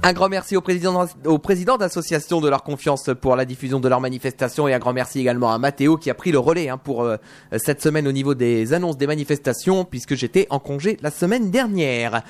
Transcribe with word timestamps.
Un 0.00 0.12
grand 0.12 0.28
merci 0.28 0.56
aux 0.56 0.60
présidents, 0.60 1.06
aux 1.24 1.38
présidents 1.38 1.76
d'associations 1.76 2.40
de 2.40 2.48
leur 2.48 2.62
confiance 2.62 3.10
pour 3.20 3.34
la 3.34 3.44
diffusion 3.44 3.80
de 3.80 3.88
leur 3.88 4.00
manifestation 4.00 4.68
et 4.68 4.72
un 4.72 4.78
grand 4.78 4.92
merci 4.92 5.18
également 5.18 5.52
à 5.52 5.58
Mathéo 5.58 5.96
qui 5.96 6.08
a 6.08 6.14
pris 6.14 6.30
le 6.30 6.38
relais 6.38 6.68
hein, 6.68 6.78
pour 6.78 7.02
euh, 7.02 7.16
cette 7.56 7.82
semaine 7.82 8.06
au 8.06 8.12
niveau 8.12 8.36
des 8.36 8.74
annonces 8.74 8.96
des 8.96 9.08
manifestations 9.08 9.84
puisque 9.84 10.14
j'étais 10.14 10.46
en 10.50 10.60
congé 10.60 10.98
la 11.02 11.10
semaine 11.10 11.50
dernière. 11.50 12.22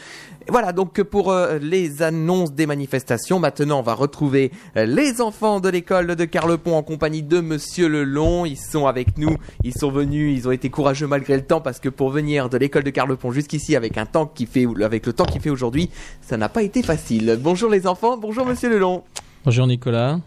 Voilà 0.48 0.72
donc 0.72 1.02
pour 1.02 1.30
euh, 1.30 1.58
les 1.60 2.00
annonces 2.02 2.52
des 2.52 2.64
manifestations. 2.64 3.38
Maintenant 3.38 3.80
on 3.80 3.82
va 3.82 3.92
retrouver 3.92 4.50
euh, 4.78 4.86
les 4.86 5.20
enfants 5.20 5.60
de 5.60 5.68
l'école 5.68 6.16
de 6.16 6.24
Carlepont 6.24 6.74
en 6.74 6.82
compagnie 6.82 7.22
de 7.22 7.40
Monsieur 7.40 7.88
Lelon. 7.88 8.46
Ils 8.46 8.56
sont 8.56 8.86
avec 8.86 9.18
nous, 9.18 9.36
ils 9.62 9.74
sont 9.74 9.90
venus, 9.90 10.34
ils 10.34 10.48
ont 10.48 10.52
été 10.52 10.70
courageux 10.70 11.06
malgré 11.06 11.36
le 11.36 11.44
temps 11.44 11.60
parce 11.60 11.80
que 11.80 11.90
pour 11.90 12.08
venir 12.08 12.48
de 12.48 12.56
l'école 12.56 12.84
de 12.84 12.90
Carlepont 12.90 13.30
jusqu'ici 13.30 13.76
avec 13.76 13.98
un 13.98 14.06
temps 14.06 14.24
qui 14.24 14.46
fait, 14.46 14.66
avec 14.82 15.04
le 15.04 15.12
temps 15.12 15.26
qu'il 15.26 15.42
fait 15.42 15.50
aujourd'hui, 15.50 15.90
ça 16.22 16.38
n'a 16.38 16.48
pas 16.48 16.62
été 16.62 16.82
facile. 16.82 17.38
Bonjour 17.58 17.72
les 17.72 17.88
enfants, 17.88 18.16
bonjour 18.16 18.46
Monsieur 18.46 18.70
Lelon. 18.70 19.02
Bonjour 19.44 19.66
Nicolas. 19.66 20.20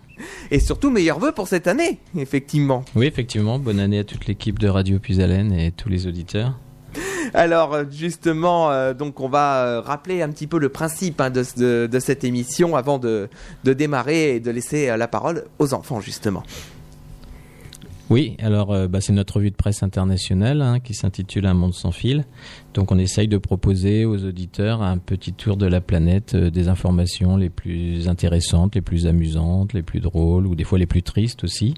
Et 0.51 0.59
surtout, 0.59 0.89
meilleurs 0.89 1.17
vœux 1.17 1.31
pour 1.31 1.47
cette 1.47 1.65
année, 1.65 1.97
effectivement. 2.17 2.83
Oui, 2.93 3.05
effectivement, 3.05 3.57
bonne 3.57 3.79
année 3.79 3.99
à 3.99 4.03
toute 4.03 4.25
l'équipe 4.25 4.59
de 4.59 4.67
Radio 4.67 4.99
Puisalène 4.99 5.53
et 5.53 5.71
tous 5.71 5.87
les 5.87 6.07
auditeurs. 6.07 6.59
Alors 7.33 7.89
justement, 7.89 8.69
euh, 8.71 8.93
donc 8.93 9.21
on 9.21 9.29
va 9.29 9.63
euh, 9.63 9.79
rappeler 9.79 10.21
un 10.21 10.27
petit 10.27 10.45
peu 10.45 10.59
le 10.59 10.67
principe 10.67 11.21
hein, 11.21 11.29
de, 11.29 11.99
cette 11.99 12.25
émission 12.25 12.75
avant 12.75 12.99
de, 12.99 13.29
de 13.63 13.71
démarrer 13.71 14.35
et 14.35 14.39
de 14.41 14.51
laisser 14.51 14.89
euh, 14.89 14.97
la 14.97 15.07
parole 15.07 15.45
aux 15.57 15.73
enfants 15.73 16.01
justement. 16.01 16.43
Oui, 18.11 18.35
alors 18.39 18.73
euh, 18.73 18.89
bah, 18.89 18.99
c'est 18.99 19.13
notre 19.13 19.37
revue 19.37 19.51
de 19.51 19.55
presse 19.55 19.83
internationale 19.83 20.61
hein, 20.61 20.81
qui 20.81 20.93
s'intitule 20.93 21.45
Un 21.45 21.53
monde 21.53 21.73
sans 21.73 21.93
fil. 21.93 22.25
Donc 22.73 22.91
on 22.91 22.99
essaye 22.99 23.29
de 23.29 23.37
proposer 23.37 24.03
aux 24.03 24.25
auditeurs 24.25 24.81
un 24.81 24.97
petit 24.97 25.31
tour 25.31 25.55
de 25.55 25.65
la 25.65 25.79
planète 25.79 26.35
euh, 26.35 26.49
des 26.49 26.67
informations 26.67 27.37
les 27.37 27.49
plus 27.49 28.09
intéressantes, 28.09 28.75
les 28.75 28.81
plus 28.81 29.07
amusantes, 29.07 29.71
les 29.71 29.81
plus 29.81 30.01
drôles 30.01 30.45
ou 30.45 30.55
des 30.55 30.65
fois 30.65 30.77
les 30.77 30.87
plus 30.87 31.03
tristes 31.03 31.45
aussi. 31.45 31.75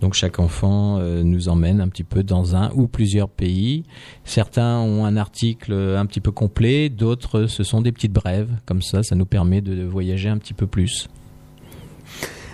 Donc 0.00 0.14
chaque 0.14 0.38
enfant 0.38 0.98
euh, 1.00 1.24
nous 1.24 1.48
emmène 1.48 1.80
un 1.80 1.88
petit 1.88 2.04
peu 2.04 2.22
dans 2.22 2.54
un 2.54 2.70
ou 2.76 2.86
plusieurs 2.86 3.28
pays. 3.28 3.82
Certains 4.22 4.78
ont 4.78 5.04
un 5.04 5.16
article 5.16 5.72
un 5.72 6.06
petit 6.06 6.20
peu 6.20 6.30
complet, 6.30 6.90
d'autres 6.90 7.46
ce 7.46 7.64
sont 7.64 7.80
des 7.80 7.90
petites 7.90 8.12
brèves. 8.12 8.52
Comme 8.66 8.82
ça, 8.82 9.02
ça 9.02 9.16
nous 9.16 9.26
permet 9.26 9.60
de 9.60 9.82
voyager 9.82 10.28
un 10.28 10.38
petit 10.38 10.54
peu 10.54 10.68
plus. 10.68 11.08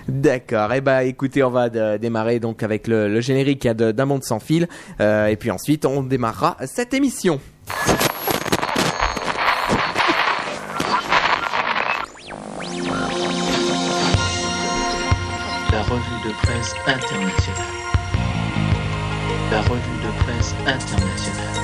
D'accord. 0.08 0.72
Eh 0.72 0.80
ben, 0.80 1.00
écoutez, 1.00 1.42
on 1.42 1.50
va 1.50 1.68
démarrer 1.98 2.40
donc 2.40 2.62
avec 2.62 2.88
le, 2.88 3.20
générique 3.20 3.68
d'un 3.68 4.04
monde 4.06 4.24
sans 4.24 4.40
fil, 4.40 4.66
euh, 5.00 5.26
et 5.26 5.36
puis 5.36 5.50
ensuite 5.50 5.84
on 5.84 6.02
démarrera 6.02 6.56
cette 6.64 6.94
émission. 6.94 7.38
La 15.70 15.82
revue 15.82 16.02
de 16.24 16.32
presse 16.42 16.74
internationale. 16.86 17.66
La 19.50 19.60
revue 19.60 19.98
de 20.02 20.24
presse 20.24 20.54
internationale. 20.66 21.54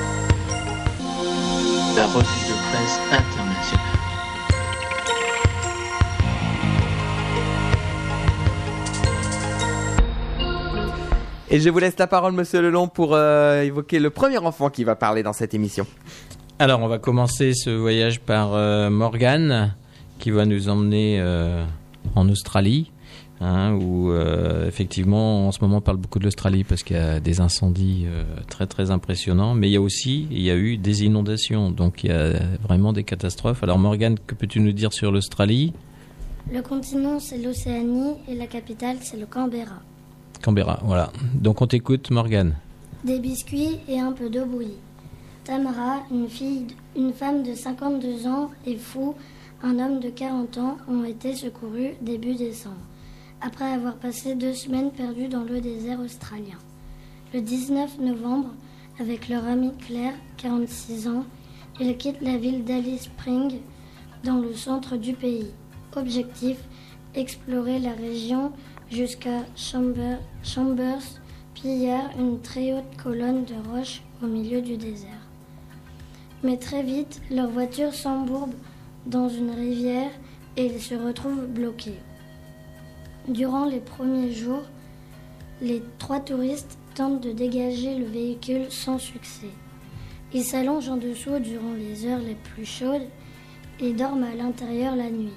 La 1.95 2.05
revue 2.05 2.45
de 2.47 2.55
presse 2.69 2.99
internationale. 3.11 4.04
Et 11.55 11.61
je 11.61 11.69
vous 11.69 11.79
laisse 11.79 11.97
la 11.97 12.07
parole, 12.07 12.33
monsieur 12.33 12.61
Lelon, 12.61 12.89
pour 12.89 13.13
euh, 13.13 13.61
évoquer 13.61 13.99
le 13.99 14.09
premier 14.09 14.39
enfant 14.39 14.69
qui 14.69 14.83
va 14.83 14.97
parler 14.97 15.23
dans 15.23 15.31
cette 15.31 15.53
émission. 15.53 15.87
Alors, 16.59 16.81
on 16.81 16.89
va 16.89 16.99
commencer 16.99 17.53
ce 17.53 17.69
voyage 17.69 18.19
par 18.19 18.53
euh, 18.53 18.89
Morgane, 18.89 19.73
qui 20.19 20.31
va 20.31 20.45
nous 20.45 20.67
emmener 20.67 21.17
euh, 21.21 21.63
en 22.13 22.27
Australie. 22.27 22.91
Hein, 23.39 23.73
où 23.73 24.13
effectivement 24.65 25.49
en 25.49 25.51
ce 25.51 25.59
moment 25.59 25.77
on 25.77 25.81
parle 25.81 25.97
beaucoup 25.97 26.19
de 26.19 26.23
l'Australie 26.23 26.63
parce 26.63 26.83
qu'il 26.83 26.95
y 26.95 26.99
a 26.99 27.19
des 27.19 27.41
incendies 27.41 28.05
très 28.47 28.65
très 28.65 28.91
impressionnants, 28.91 29.53
mais 29.53 29.67
il 29.67 29.73
y 29.73 29.75
a 29.75 29.81
aussi 29.81 30.25
il 30.31 30.41
y 30.41 30.49
a 30.49 30.55
eu 30.55 30.77
des 30.77 31.03
inondations, 31.03 31.69
donc 31.69 32.05
il 32.05 32.11
y 32.11 32.13
a 32.13 32.31
vraiment 32.63 32.93
des 32.93 33.03
catastrophes. 33.03 33.61
Alors 33.61 33.77
Morgane, 33.77 34.17
que 34.25 34.35
peux-tu 34.35 34.61
nous 34.61 34.71
dire 34.71 34.93
sur 34.93 35.11
l'Australie? 35.11 35.73
Le 36.49 36.61
continent 36.61 37.19
c'est 37.19 37.37
l'Océanie 37.37 38.13
et 38.29 38.35
la 38.35 38.47
capitale 38.47 38.99
c'est 39.01 39.17
le 39.17 39.25
Canberra. 39.25 39.81
Voilà. 40.83 41.11
Donc 41.33 41.61
on 41.61 41.67
t'écoute, 41.67 42.11
Morgane. 42.11 42.55
Des 43.03 43.19
biscuits 43.19 43.79
et 43.87 43.99
un 43.99 44.11
peu 44.11 44.29
d'eau 44.29 44.45
bouillie. 44.45 44.79
Tamara, 45.43 46.03
une 46.11 46.27
fille, 46.27 46.67
une 46.95 47.13
femme 47.13 47.43
de 47.43 47.53
52 47.53 48.27
ans 48.27 48.49
et 48.65 48.77
Fou, 48.77 49.15
un 49.61 49.79
homme 49.79 49.99
de 49.99 50.09
40 50.09 50.57
ans, 50.57 50.77
ont 50.87 51.03
été 51.03 51.35
secourus 51.35 51.91
début 52.01 52.35
décembre, 52.35 52.75
après 53.41 53.65
avoir 53.65 53.95
passé 53.95 54.33
deux 54.35 54.53
semaines 54.53 54.91
perdues 54.91 55.27
dans 55.27 55.43
le 55.43 55.61
désert 55.61 55.99
australien. 55.99 56.57
Le 57.33 57.41
19 57.41 57.99
novembre, 57.99 58.49
avec 58.99 59.29
leur 59.29 59.45
amie 59.45 59.73
Claire, 59.85 60.15
46 60.37 61.07
ans, 61.09 61.25
ils 61.79 61.95
quittent 61.97 62.21
la 62.21 62.37
ville 62.37 62.63
d'Alice 62.63 63.03
Spring, 63.03 63.59
dans 64.23 64.37
le 64.37 64.53
centre 64.53 64.97
du 64.97 65.13
pays. 65.13 65.51
Objectif 65.95 66.57
explorer 67.15 67.79
la 67.79 67.93
région 67.93 68.51
jusqu'à 68.91 69.45
Chambers, 69.55 70.19
puis 71.53 71.87
une 72.19 72.39
très 72.41 72.73
haute 72.73 72.97
colonne 73.01 73.45
de 73.45 73.55
roches 73.71 74.01
au 74.21 74.27
milieu 74.27 74.61
du 74.61 74.77
désert. 74.77 75.09
Mais 76.43 76.57
très 76.57 76.83
vite, 76.83 77.21
leur 77.31 77.49
voiture 77.49 77.93
s'embourbe 77.93 78.53
dans 79.05 79.29
une 79.29 79.51
rivière 79.51 80.11
et 80.57 80.65
ils 80.65 80.81
se 80.81 80.95
retrouvent 80.95 81.47
bloqués. 81.47 81.99
Durant 83.27 83.65
les 83.65 83.79
premiers 83.79 84.31
jours, 84.31 84.63
les 85.61 85.81
trois 85.97 86.19
touristes 86.19 86.77
tentent 86.93 87.21
de 87.21 87.31
dégager 87.31 87.97
le 87.97 88.05
véhicule 88.05 88.65
sans 88.69 88.99
succès. 88.99 89.49
Ils 90.33 90.43
s'allongent 90.43 90.89
en 90.89 90.97
dessous 90.97 91.39
durant 91.39 91.73
les 91.73 92.05
heures 92.05 92.19
les 92.19 92.35
plus 92.35 92.65
chaudes 92.65 93.07
et 93.79 93.93
dorment 93.93 94.23
à 94.23 94.35
l'intérieur 94.35 94.95
la 94.95 95.09
nuit. 95.09 95.33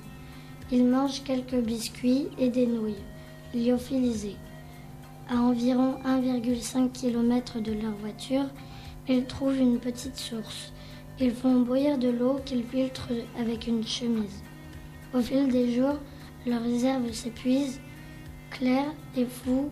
Ils 0.70 0.84
mangent 0.84 1.22
quelques 1.24 1.60
biscuits 1.60 2.28
et 2.38 2.50
des 2.50 2.66
nouilles 2.66 3.04
lyophilisés. 3.54 4.36
À 5.30 5.36
environ 5.36 5.96
1,5 6.04 6.90
km 6.92 7.60
de 7.60 7.72
leur 7.72 7.92
voiture, 7.92 8.46
ils 9.08 9.24
trouvent 9.24 9.58
une 9.58 9.78
petite 9.78 10.16
source. 10.16 10.72
Ils 11.20 11.32
font 11.32 11.60
bouillir 11.60 11.98
de 11.98 12.08
l'eau 12.08 12.38
qu'ils 12.44 12.64
filtrent 12.64 13.08
avec 13.38 13.66
une 13.66 13.86
chemise. 13.86 14.42
Au 15.14 15.20
fil 15.20 15.48
des 15.48 15.74
jours, 15.74 15.96
leurs 16.46 16.62
réserves 16.62 17.12
s'épuisent. 17.12 17.80
Claire 18.50 18.92
et 19.16 19.24
Fou 19.24 19.70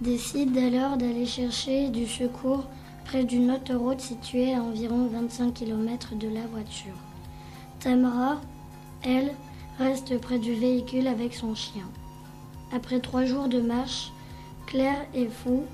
décident 0.00 0.60
alors 0.60 0.96
d'aller 0.96 1.26
chercher 1.26 1.88
du 1.88 2.06
secours 2.06 2.64
près 3.04 3.24
d'une 3.24 3.50
autoroute 3.52 4.00
située 4.00 4.54
à 4.54 4.62
environ 4.62 5.06
25 5.06 5.54
km 5.54 6.16
de 6.16 6.28
la 6.28 6.46
voiture. 6.46 6.96
Tamara, 7.78 8.40
elle, 9.02 9.32
reste 9.78 10.18
près 10.20 10.38
du 10.38 10.54
véhicule 10.54 11.06
avec 11.06 11.34
son 11.34 11.54
chien. 11.54 11.88
Après 12.72 13.00
trois 13.00 13.24
jours 13.24 13.48
de 13.48 13.60
marche, 13.60 14.10
Claire 14.66 15.06
et 15.14 15.28
Fou 15.28 15.64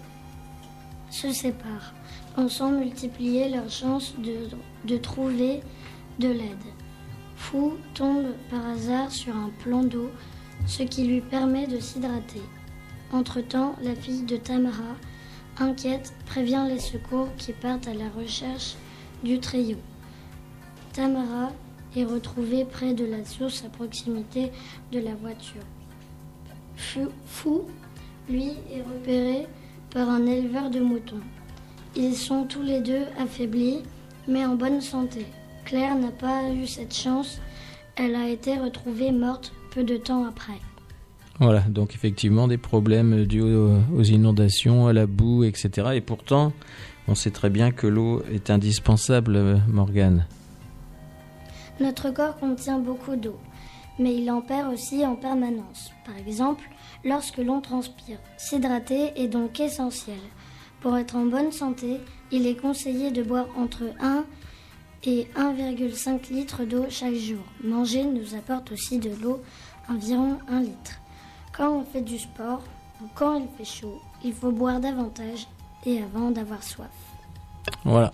se 1.10 1.32
séparent, 1.32 1.94
pensant 2.34 2.70
multiplier 2.70 3.48
leurs 3.48 3.70
chances 3.70 4.14
de, 4.18 4.96
trouver 4.96 5.60
de 6.18 6.28
l'aide. 6.28 6.66
Fou 7.36 7.74
tombe 7.94 8.34
par 8.50 8.66
hasard 8.66 9.10
sur 9.10 9.34
un 9.34 9.50
plan 9.62 9.82
d'eau, 9.82 10.10
ce 10.66 10.82
qui 10.82 11.04
lui 11.04 11.20
permet 11.20 11.66
de 11.66 11.80
s'hydrater. 11.80 12.42
Entre-temps, 13.12 13.76
la 13.82 13.94
fille 13.94 14.22
de 14.22 14.36
Tamara, 14.36 14.96
inquiète, 15.58 16.14
prévient 16.26 16.64
les 16.69 16.78
secours 16.78 17.28
qui 17.36 17.52
partent 17.52 17.88
à 17.88 17.94
la 17.94 18.08
recherche 18.16 18.76
du 19.22 19.38
trio. 19.38 19.76
Tamara 20.92 21.52
est 21.97 22.04
retrouvée 22.04 22.64
près 22.64 22.94
de 22.94 23.04
la 23.04 23.25
source 23.25 23.64
à 23.64 23.69
proximité 23.69 24.50
de 24.92 24.98
la 24.98 25.14
voiture. 25.14 25.62
Fou, 27.26 27.62
lui, 28.28 28.52
est 28.72 28.82
repéré 28.82 29.46
par 29.90 30.08
un 30.08 30.26
éleveur 30.26 30.70
de 30.70 30.81
moutons. 30.81 31.20
Ils 31.96 32.17
sont 32.17 32.44
tous 32.44 32.62
les 32.62 32.81
deux 32.81 33.05
affaiblis, 33.19 33.81
mais 34.26 34.44
en 34.46 34.55
bonne 34.55 34.81
santé. 34.81 35.26
Claire 35.64 35.96
n'a 35.96 36.11
pas 36.11 36.50
eu 36.50 36.67
cette 36.67 36.94
chance. 36.94 37.40
Elle 37.96 38.14
a 38.14 38.28
été 38.28 38.58
retrouvée 38.58 39.12
morte 39.12 39.52
peu 39.75 39.84
de 39.84 39.96
temps 39.96 40.26
après. 40.26 40.58
Voilà, 41.40 41.61
donc 41.61 41.94
effectivement 41.94 42.46
des 42.49 42.58
problèmes 42.58 43.25
dus 43.26 43.43
aux 43.43 44.02
inondations, 44.02 44.87
à 44.87 44.93
la 44.93 45.06
boue, 45.06 45.44
etc. 45.44 45.88
Et 45.94 46.00
pourtant, 46.00 46.52
on 47.08 47.14
sait 47.14 47.31
très 47.31 47.50
bien 47.50 47.72
que 47.72 47.87
l'eau 47.87 48.22
est 48.32 48.50
indispensable, 48.50 49.61
Morgane. 49.69 50.26
Notre 51.80 52.10
corps 52.10 52.36
contient 52.38 52.78
beaucoup 52.78 53.16
d'eau 53.16 53.38
mais 53.98 54.14
il 54.14 54.30
en 54.30 54.40
perd 54.40 54.72
aussi 54.72 55.04
en 55.06 55.14
permanence. 55.14 55.92
Par 56.04 56.16
exemple, 56.16 56.69
lorsque 57.04 57.38
l'on 57.38 57.60
transpire. 57.60 58.19
S'hydrater 58.36 59.12
est 59.16 59.28
donc 59.28 59.60
essentiel. 59.60 60.19
Pour 60.80 60.96
être 60.96 61.16
en 61.16 61.26
bonne 61.26 61.52
santé, 61.52 62.00
il 62.30 62.46
est 62.46 62.60
conseillé 62.60 63.10
de 63.10 63.22
boire 63.22 63.46
entre 63.56 63.84
1 64.00 64.24
et 65.04 65.28
1,5 65.36 66.32
litre 66.32 66.64
d'eau 66.64 66.86
chaque 66.88 67.14
jour. 67.14 67.44
Manger 67.62 68.04
nous 68.04 68.34
apporte 68.34 68.72
aussi 68.72 68.98
de 68.98 69.10
l'eau, 69.22 69.40
environ 69.88 70.38
1 70.48 70.60
litre. 70.60 71.00
Quand 71.56 71.70
on 71.70 71.84
fait 71.84 72.02
du 72.02 72.19
sport 72.19 72.62
ou 73.00 73.06
quand 73.14 73.34
il 73.34 73.48
fait 73.56 73.70
chaud, 73.80 74.00
il 74.24 74.32
faut 74.32 74.50
boire 74.52 74.80
davantage 74.80 75.46
et 75.84 76.02
avant 76.02 76.30
d'avoir 76.30 76.62
soif. 76.62 76.90
Voilà. 77.84 78.12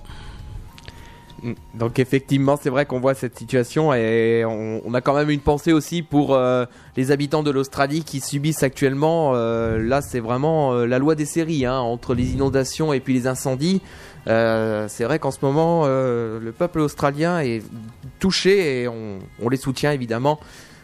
Mm. 1.42 1.52
Donc 1.74 1.98
effectivement, 1.98 2.58
c'est 2.60 2.70
vrai 2.70 2.86
qu'on 2.86 3.00
voit 3.00 3.14
cette 3.14 3.38
situation 3.38 3.92
et 3.94 4.44
on, 4.44 4.94
a 4.94 5.00
quand 5.00 5.14
même 5.14 5.30
une 5.30 5.40
pensée 5.40 5.72
aussi 5.72 6.02
pour 6.02 6.34
euh, 6.34 6.64
les 6.96 7.10
habitants 7.10 7.42
de 7.42 7.50
l'Australie 7.50 8.02
qui 8.02 8.20
subissent 8.20 8.62
actuellement. 8.62 9.32
euh, 9.34 9.78
là, 9.78 10.02
c'est 10.02 10.20
vraiment 10.20 10.72
euh, 10.72 10.86
la 10.86 10.98
loi 10.98 11.14
des 11.14 11.26
séries 11.26 11.66
hein, 11.66 11.78
entre 11.78 12.14
les 12.14 12.32
inondations 12.32 12.92
et 12.92 13.00
puis 13.00 13.14
les 13.14 13.26
incendies. 13.26 13.80
C'est 14.26 15.04
vrai 15.04 15.18
qu'en 15.18 15.30
ce 15.30 15.38
moment, 15.40 15.86
le 15.86 16.52
peuple 16.52 16.80
australien 16.80 17.40
est 17.40 17.62
touché 18.18 18.82
et 18.82 18.88
on, 18.88 19.20
on 19.40 19.48
les 19.48 19.56
soutient 19.56 19.90
évidemment 19.90 20.38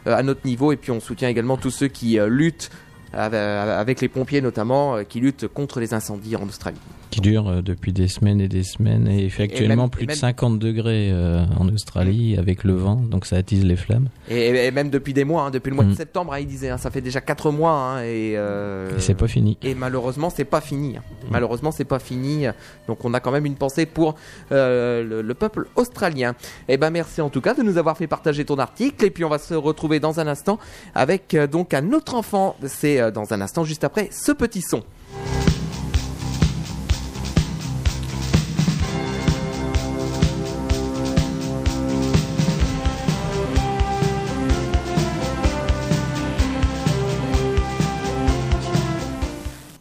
à 0.07 0.23
notre 0.23 0.47
niveau 0.47 0.73
et 0.73 0.77
puis 0.77 0.93
on 0.93 1.01
soutient 1.01 1.29
également 1.29 1.59
tous 1.59 1.71
ceux 1.71 1.89
qui 1.89 2.19
luttent 2.27 2.71
avec, 3.13 4.01
les 4.01 4.09
pompiers 4.09 4.41
notamment 4.41 5.05
qui 5.05 5.21
luttent 5.21 5.47
contre 5.47 5.79
les 5.79 5.93
incendies 5.93 6.37
en 6.37 6.45
Australie. 6.45 6.81
Qui 7.15 7.21
dure 7.21 7.47
euh, 7.49 7.63
depuis 7.63 7.93
des 7.93 8.09
semaines 8.09 8.41
et 8.41 8.49
des 8.49 8.65
semaines 8.65 9.07
et 9.07 9.23
il 9.23 9.31
fait 9.31 9.45
actuellement 9.45 9.85
même- 9.85 9.91
plus 9.91 10.05
de 10.05 10.11
même- 10.11 10.19
50 10.19 10.59
degrés 10.59 11.11
euh, 11.13 11.45
en 11.57 11.69
Australie 11.69 12.37
avec 12.37 12.65
le 12.65 12.73
vent, 12.73 12.97
donc 12.97 13.25
ça 13.25 13.37
attise 13.37 13.65
les 13.65 13.77
flammes. 13.77 14.09
Et, 14.29 14.49
et 14.67 14.71
même 14.73 14.91
depuis 14.91 15.13
des 15.15 15.23
mois, 15.23 15.43
hein, 15.45 15.51
depuis 15.53 15.71
le 15.71 15.77
mois 15.77 15.85
de 15.85 15.91
Mm. 15.91 15.95
septembre, 15.95 16.33
hein, 16.33 16.41
il 16.41 16.49
disait, 16.49 16.71
hein, 16.71 16.77
ça 16.77 16.91
fait 16.91 17.01
déjà 17.03 17.21
4 17.21 17.53
mois 17.53 17.99
et, 18.05 18.35
euh, 18.37 18.97
Et 18.97 19.01
c'est 19.01 19.15
pas 19.15 19.29
fini. 19.29 19.57
et 19.63 19.77
malheureusement 19.77 20.29
c'est 20.29 20.45
pas 20.45 20.61
fini. 20.61 20.97
hein. 20.97 21.03
Malheureusement 21.31 21.71
c'est 21.71 21.85
pas 21.85 22.01
fini. 22.01 22.47
Donc 22.89 23.05
on 23.05 23.15
a 23.15 23.21
quand 23.21 23.31
même 23.31 23.47
une 23.47 23.55
pensée 23.55 23.87
pour 23.87 24.17
euh, 24.51 25.05
le, 25.05 25.23
le 25.23 25.35
peuple 25.35 25.69
australien. 25.77 26.35
Et 26.69 26.79
ben 26.79 26.91
merci 26.91 27.21
en 27.21 27.29
tout 27.31 27.41
cas 27.41 27.55
de 27.55 27.63
nous 27.63 27.79
avoir 27.79 27.97
fait 27.97 28.09
partager 28.09 28.45
ton 28.45 28.59
article 28.59 29.05
et 29.05 29.11
puis 29.11 29.25
on 29.25 29.29
va 29.31 29.39
se 29.39 29.55
retrouver 29.55 30.01
dans 30.01 30.19
un 30.19 30.27
instant 30.27 30.59
avec 30.97 31.35
euh, 31.35 31.47
donc 31.47 31.75
un 31.75 31.93
autre 31.93 32.17
enfant. 32.17 32.57
C'est 32.67 33.01
euh, 33.01 33.13
dans 33.13 33.33
un 33.33 33.41
instant 33.41 33.63
juste 33.63 33.85
après 33.85 34.09
ce 34.11 34.33
petit 34.33 34.63
son. 34.63 34.83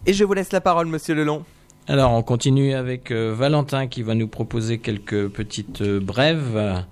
Et 0.05 0.11
je 0.13 0.25
vous 0.25 0.33
laisse 0.33 0.51
la 0.51 0.59
parole, 0.59 0.87
monsieur 0.87 1.15
Lelon. 1.15 1.45
Alors 1.87 2.11
on 2.11 2.23
continue 2.23 2.73
avec 2.73 3.11
euh, 3.11 3.33
Valentin 3.33 3.87
qui 3.87 4.03
va 4.03 4.15
nous 4.15 4.27
proposer 4.27 4.77
quelques 4.77 5.27
petites 5.29 5.81
euh, 5.81 5.99
brèves 5.99 6.85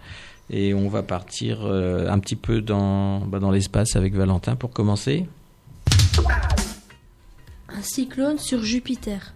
et 0.49 0.73
on 0.73 0.89
va 0.89 1.01
partir 1.01 1.65
euh, 1.65 2.09
un 2.09 2.19
petit 2.19 2.35
peu 2.35 2.61
dans, 2.61 3.19
bah, 3.19 3.39
dans 3.39 3.51
l'espace 3.51 3.95
avec 3.95 4.13
Valentin 4.13 4.55
pour 4.57 4.71
commencer. 4.71 5.27
Un 7.69 7.81
cyclone 7.81 8.37
sur 8.37 8.63
Jupiter. 8.63 9.33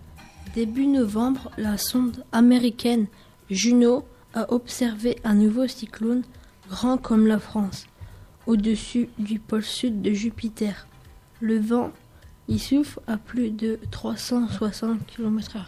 Début 0.55 0.87
novembre, 0.87 1.51
la 1.57 1.77
sonde 1.77 2.23
américaine 2.31 3.07
Juno 3.49 4.05
a 4.33 4.51
observé 4.53 5.17
un 5.23 5.35
nouveau 5.35 5.67
cyclone 5.67 6.23
grand 6.69 6.97
comme 6.97 7.27
la 7.27 7.39
France, 7.39 7.87
au-dessus 8.45 9.09
du 9.19 9.39
pôle 9.39 9.63
sud 9.63 10.01
de 10.01 10.11
Jupiter. 10.11 10.87
Le 11.39 11.59
vent 11.59 11.91
y 12.47 12.59
souffle 12.59 12.99
à 13.07 13.17
plus 13.17 13.49
de 13.49 13.79
360 13.91 15.05
km/h. 15.07 15.59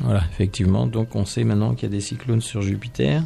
Voilà, 0.00 0.22
effectivement. 0.30 0.86
Donc 0.86 1.14
on 1.16 1.24
sait 1.24 1.44
maintenant 1.44 1.74
qu'il 1.74 1.84
y 1.84 1.92
a 1.92 1.96
des 1.96 2.00
cyclones 2.00 2.40
sur 2.40 2.62
Jupiter. 2.62 3.22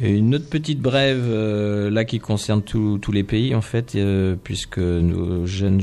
Et 0.00 0.16
une 0.16 0.36
autre 0.36 0.48
petite 0.48 0.80
brève 0.80 1.24
euh, 1.24 1.90
là 1.90 2.04
qui 2.04 2.20
concerne 2.20 2.62
tous 2.62 3.12
les 3.12 3.24
pays 3.24 3.54
en 3.56 3.60
fait, 3.60 3.96
euh, 3.96 4.36
puisque 4.42 4.78
nos 4.78 5.44
jeunes 5.44 5.82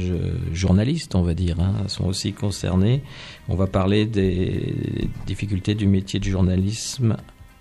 journalistes, 0.53 1.15
on 1.15 1.21
va 1.21 1.33
dire, 1.33 1.59
hein, 1.59 1.73
sont 1.87 2.05
aussi 2.05 2.31
concernés. 2.31 3.03
On 3.49 3.55
va 3.55 3.67
parler 3.67 4.05
des 4.05 5.09
difficultés 5.27 5.75
du 5.75 5.87
métier 5.87 6.19
de 6.19 6.25
journalisme 6.25 7.17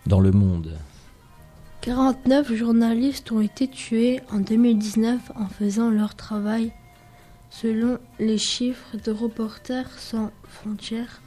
dans 0.06 0.20
le 0.20 0.30
monde. 0.30 0.78
49 1.80 2.54
journalistes 2.54 3.30
ont 3.32 3.40
été 3.40 3.68
tués 3.68 4.20
en 4.32 4.38
2019 4.38 5.32
en 5.34 5.48
faisant 5.48 5.90
leur 5.90 6.14
travail. 6.14 6.72
Selon 7.60 7.98
les 8.18 8.36
chiffres 8.36 8.96
de 8.96 9.12
Reporters 9.12 9.88
sans 9.96 10.32
frontières 10.42 11.22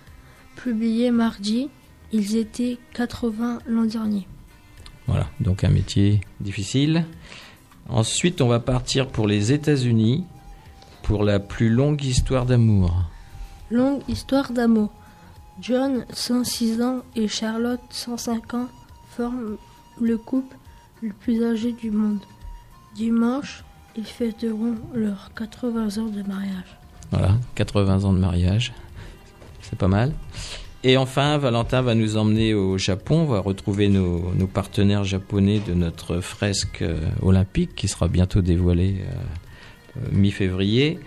publiés 0.58 1.10
mardi, 1.10 1.70
ils 2.12 2.36
étaient 2.36 2.78
80 2.96 3.60
l'an 3.66 3.86
dernier. 3.86 4.28
Voilà, 5.08 5.30
donc 5.40 5.64
un 5.64 5.70
métier 5.70 6.20
difficile. 6.42 7.06
Ensuite, 7.88 8.42
on 8.42 8.50
va 8.50 8.60
partir 8.60 9.08
pour 9.08 9.26
les 9.26 9.54
États-Unis 9.54 10.26
pour 11.02 11.24
la 11.24 11.40
plus 11.40 11.70
longue 11.70 12.04
histoire 12.04 12.46
d'amour. 12.46 12.94
Longue 13.72 14.02
histoire 14.10 14.52
d'amour. 14.52 14.92
John, 15.62 16.06
106 16.12 16.82
ans, 16.82 17.04
et 17.16 17.30
Charlotte, 17.30 17.80
105 17.90 18.54
ans, 18.54 18.68
forment 19.12 19.56
le 20.02 20.18
couple 20.18 20.58
le 21.02 21.14
plus 21.14 21.42
âgé 21.46 21.72
du 21.72 21.90
monde. 21.90 22.20
Dimanche, 22.96 23.64
ils 23.98 24.06
fêteront 24.06 24.76
leurs 24.94 25.32
80 25.36 26.02
ans 26.02 26.08
de 26.08 26.22
mariage. 26.24 26.78
Voilà, 27.12 27.36
80 27.56 28.04
ans 28.04 28.14
de 28.14 28.20
mariage. 28.20 28.74
C'est 29.62 29.78
pas 29.78 29.88
mal. 29.88 30.14
Et 30.84 30.96
enfin, 30.96 31.38
Valentin 31.38 31.82
va 31.82 31.96
nous 31.96 32.18
emmener 32.18 32.54
au 32.54 32.78
Japon. 32.78 33.22
On 33.22 33.26
va 33.26 33.40
retrouver 33.40 33.90
nos, 33.90 34.34
nos 34.34 34.48
partenaires 34.48 35.04
japonais 35.04 35.60
de 35.60 35.74
notre 35.74 36.22
fresque 36.22 36.82
euh, 36.82 37.00
olympique 37.22 37.76
qui 37.76 37.88
sera 37.88 38.08
bientôt 38.08 38.42
dévoilée 38.42 39.02
euh, 39.02 39.14
euh, 39.98 40.10
mi-février. 40.12 41.00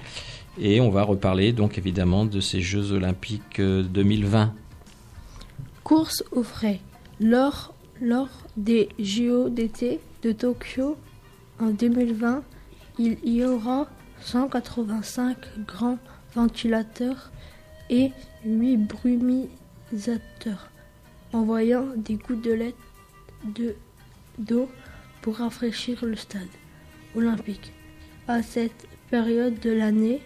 Et 0.59 0.81
on 0.81 0.91
va 0.91 1.03
reparler 1.03 1.53
donc 1.53 1.79
évidemment 1.79 2.27
de 2.27 2.41
ces 2.41 2.61
Jeux 2.61 2.93
olympiques 2.93 3.61
euh, 3.61 3.83
2020. 3.83 4.53
Course 5.85 6.25
au 6.33 6.43
frais. 6.43 6.81
Lors, 7.21 7.75
lors 8.01 8.29
des 8.57 8.89
JO 8.99 9.49
d'été 9.49 10.01
de 10.23 10.33
Tokyo 10.33 10.97
en 11.61 11.71
2020, 11.71 12.43
il 13.01 13.19
y 13.25 13.45
aura 13.45 13.89
185 14.21 15.37
grands 15.67 15.99
ventilateurs 16.35 17.31
et 17.89 18.13
8 18.45 18.77
brumisateurs, 18.77 20.69
envoyant 21.33 21.87
des 21.97 22.15
gouttelettes 22.17 22.75
de- 23.45 23.75
d'eau 24.39 24.69
pour 25.23 25.37
rafraîchir 25.37 26.05
le 26.05 26.17
stade 26.17 26.49
olympique. 27.15 27.73
À 28.29 28.43
cette 28.43 28.87
période 29.11 29.59
de 29.61 29.71
l'année, 29.71 30.23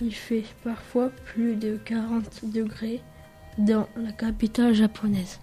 il 0.00 0.14
fait 0.14 0.44
parfois 0.64 1.08
plus 1.32 1.54
de 1.56 1.76
40 1.84 2.44
degrés 2.44 3.00
dans 3.56 3.88
la 3.96 4.12
capitale 4.12 4.74
japonaise. 4.74 5.38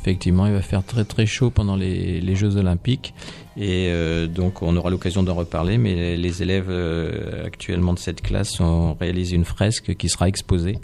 Effectivement, 0.00 0.46
il 0.46 0.52
va 0.52 0.62
faire 0.62 0.84
très 0.84 1.04
très 1.04 1.26
chaud 1.26 1.50
pendant 1.50 1.76
les, 1.76 2.34
Jeux 2.34 2.56
Olympiques 2.56 3.14
et 3.56 3.88
euh, 3.90 4.26
donc 4.26 4.62
on 4.62 4.76
aura 4.76 4.90
l'occasion 4.90 5.22
d'en 5.22 5.34
reparler. 5.34 5.78
Mais 5.78 6.16
les 6.16 6.42
élèves 6.42 6.68
euh, 6.68 7.46
actuellement 7.46 7.92
de 7.92 7.98
cette 7.98 8.22
classe 8.22 8.60
ont 8.60 8.94
réalisé 8.94 9.36
une 9.36 9.44
fresque 9.44 9.94
qui 9.94 10.08
sera 10.08 10.28
exposée 10.28 10.78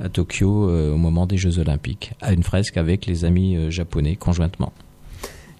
à 0.00 0.08
Tokyo 0.08 0.68
euh, 0.68 0.92
au 0.92 0.96
moment 0.96 1.26
des 1.26 1.36
Jeux 1.36 1.58
Olympiques, 1.58 2.12
à 2.20 2.32
une 2.32 2.42
fresque 2.42 2.76
avec 2.76 3.06
les 3.06 3.24
amis 3.24 3.70
japonais 3.70 4.16
conjointement. 4.16 4.72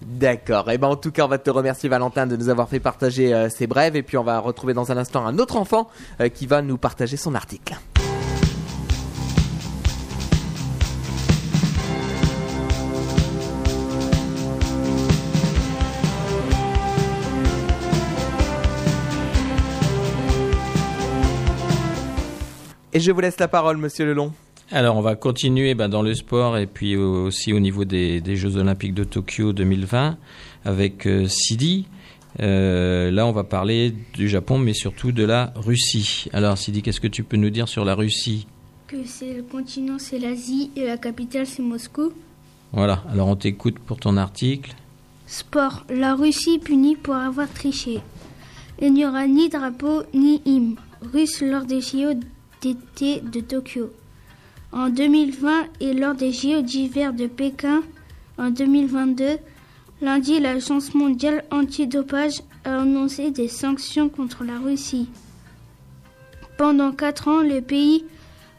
D'accord. 0.01 0.71
Et 0.71 0.77
ben 0.77 0.87
en 0.87 0.95
tout 0.95 1.11
cas, 1.11 1.25
on 1.25 1.27
va 1.27 1.37
te 1.37 1.49
remercier 1.49 1.89
Valentin 1.89 2.25
de 2.25 2.37
nous 2.37 2.49
avoir 2.49 2.69
fait 2.69 2.79
partager 2.79 3.47
ces 3.49 3.67
brèves 3.67 3.97
et 3.97 4.03
puis 4.03 4.17
on 4.17 4.23
va 4.23 4.39
retrouver 4.39 4.73
dans 4.73 4.91
un 4.93 4.97
instant 4.97 5.25
un 5.25 5.37
autre 5.39 5.57
enfant 5.57 5.89
qui 6.33 6.45
va 6.45 6.61
nous 6.61 6.77
partager 6.77 7.17
son 7.17 7.35
article. 7.35 7.75
Et 22.99 23.01
je 23.01 23.13
vous 23.13 23.21
laisse 23.21 23.39
la 23.39 23.47
parole, 23.47 23.77
monsieur 23.77 24.05
Lelon. 24.05 24.33
Alors 24.71 24.97
on 24.97 25.01
va 25.01 25.15
continuer 25.15 25.73
ben, 25.73 25.87
dans 25.87 26.01
le 26.01 26.13
sport 26.13 26.57
et 26.57 26.67
puis 26.67 26.97
aussi 26.97 27.53
au 27.53 27.59
niveau 27.61 27.85
des, 27.85 28.19
des 28.19 28.35
Jeux 28.35 28.57
Olympiques 28.57 28.93
de 28.93 29.05
Tokyo 29.05 29.53
2020 29.53 30.17
avec 30.65 31.07
euh, 31.07 31.25
Sidi. 31.29 31.87
Euh, 32.41 33.09
là 33.09 33.25
on 33.25 33.31
va 33.31 33.45
parler 33.45 33.93
du 34.15 34.27
Japon 34.27 34.57
mais 34.57 34.73
surtout 34.73 35.13
de 35.13 35.23
la 35.23 35.53
Russie. 35.55 36.25
Alors 36.33 36.57
Sidi, 36.57 36.81
qu'est-ce 36.81 36.99
que 36.99 37.07
tu 37.07 37.23
peux 37.23 37.37
nous 37.37 37.49
dire 37.49 37.69
sur 37.69 37.85
la 37.85 37.95
Russie? 37.95 38.47
Que 38.87 39.05
c'est 39.05 39.33
le 39.33 39.43
continent, 39.43 39.97
c'est 39.97 40.19
l'Asie 40.19 40.69
et 40.75 40.85
la 40.85 40.97
capitale, 40.97 41.45
c'est 41.45 41.63
Moscou. 41.63 42.11
Voilà, 42.73 43.05
alors 43.09 43.29
on 43.29 43.37
t'écoute 43.37 43.79
pour 43.79 43.95
ton 43.95 44.17
article. 44.17 44.73
Sport. 45.25 45.85
La 45.89 46.15
Russie 46.15 46.59
punie 46.59 46.97
pour 46.97 47.15
avoir 47.15 47.49
triché. 47.49 48.01
Il 48.81 48.91
n'y 48.91 49.05
aura 49.05 49.25
ni 49.25 49.47
drapeau 49.47 50.03
ni 50.13 50.41
hymne 50.43 50.75
russe 51.13 51.41
lors 51.41 51.63
des 51.63 51.79
JO 51.79 52.13
d'été 52.61 53.21
de 53.21 53.39
Tokyo. 53.39 53.91
En 54.71 54.89
2020 54.89 55.67
et 55.79 55.93
lors 55.93 56.15
des 56.15 56.31
JO 56.31 56.61
d'hiver 56.61 57.13
de 57.13 57.27
Pékin 57.27 57.81
en 58.37 58.49
2022, 58.49 59.37
Lundi, 60.01 60.39
l'Agence 60.39 60.93
mondiale 60.93 61.43
antidopage 61.51 62.41
a 62.63 62.79
annoncé 62.79 63.31
des 63.31 63.47
sanctions 63.47 64.09
contre 64.09 64.43
la 64.43 64.57
Russie. 64.57 65.09
Pendant 66.57 66.91
quatre 66.91 67.27
ans, 67.27 67.41
le 67.41 67.61
pays 67.61 68.05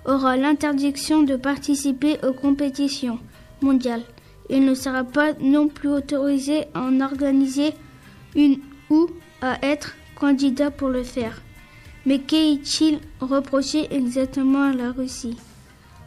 aura 0.04 0.36
l'interdiction 0.36 1.22
de 1.22 1.36
participer 1.36 2.18
aux 2.26 2.32
compétitions 2.32 3.18
mondiales. 3.62 4.02
Il 4.48 4.64
ne 4.64 4.74
sera 4.74 5.04
pas 5.04 5.32
non 5.40 5.68
plus 5.68 5.88
autorisé 5.88 6.64
à 6.74 6.80
en 6.80 7.00
organiser 7.00 7.72
une 8.34 8.58
ou 8.90 9.08
à 9.40 9.64
être 9.64 9.94
candidat 10.16 10.70
pour 10.70 10.88
le 10.88 11.04
faire. 11.04 11.40
Mais 12.10 12.18
qu'est-il 12.18 12.98
reproché 13.20 13.86
exactement 13.94 14.64
à 14.64 14.72
la 14.72 14.90
Russie? 14.90 15.36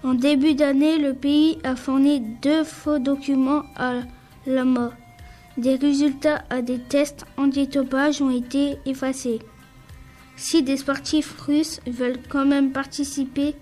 En 0.04 0.14
début 0.14 0.54
d'année, 0.54 0.98
le 0.98 1.14
pays 1.14 1.60
a 1.64 1.78
fourni 1.78 2.20
deux 2.42 2.66
faux 2.66 3.00
documents 3.00 3.64
à 3.78 4.02
la 4.46 4.66
mort. 4.66 4.92
Des 5.58 5.76
résultats 5.76 6.44
à 6.50 6.62
des 6.62 6.80
tests 6.80 7.26
antidopage 7.38 8.22
ont 8.22 8.32
été 8.32 8.76
effacés. 8.86 9.40
Si 10.36 10.62
des 10.62 10.76
sportifs 10.76 11.40
russes 11.40 11.80
veulent 11.88 12.20
quand 12.28 12.46
même 12.46 12.74
participer 12.74 13.56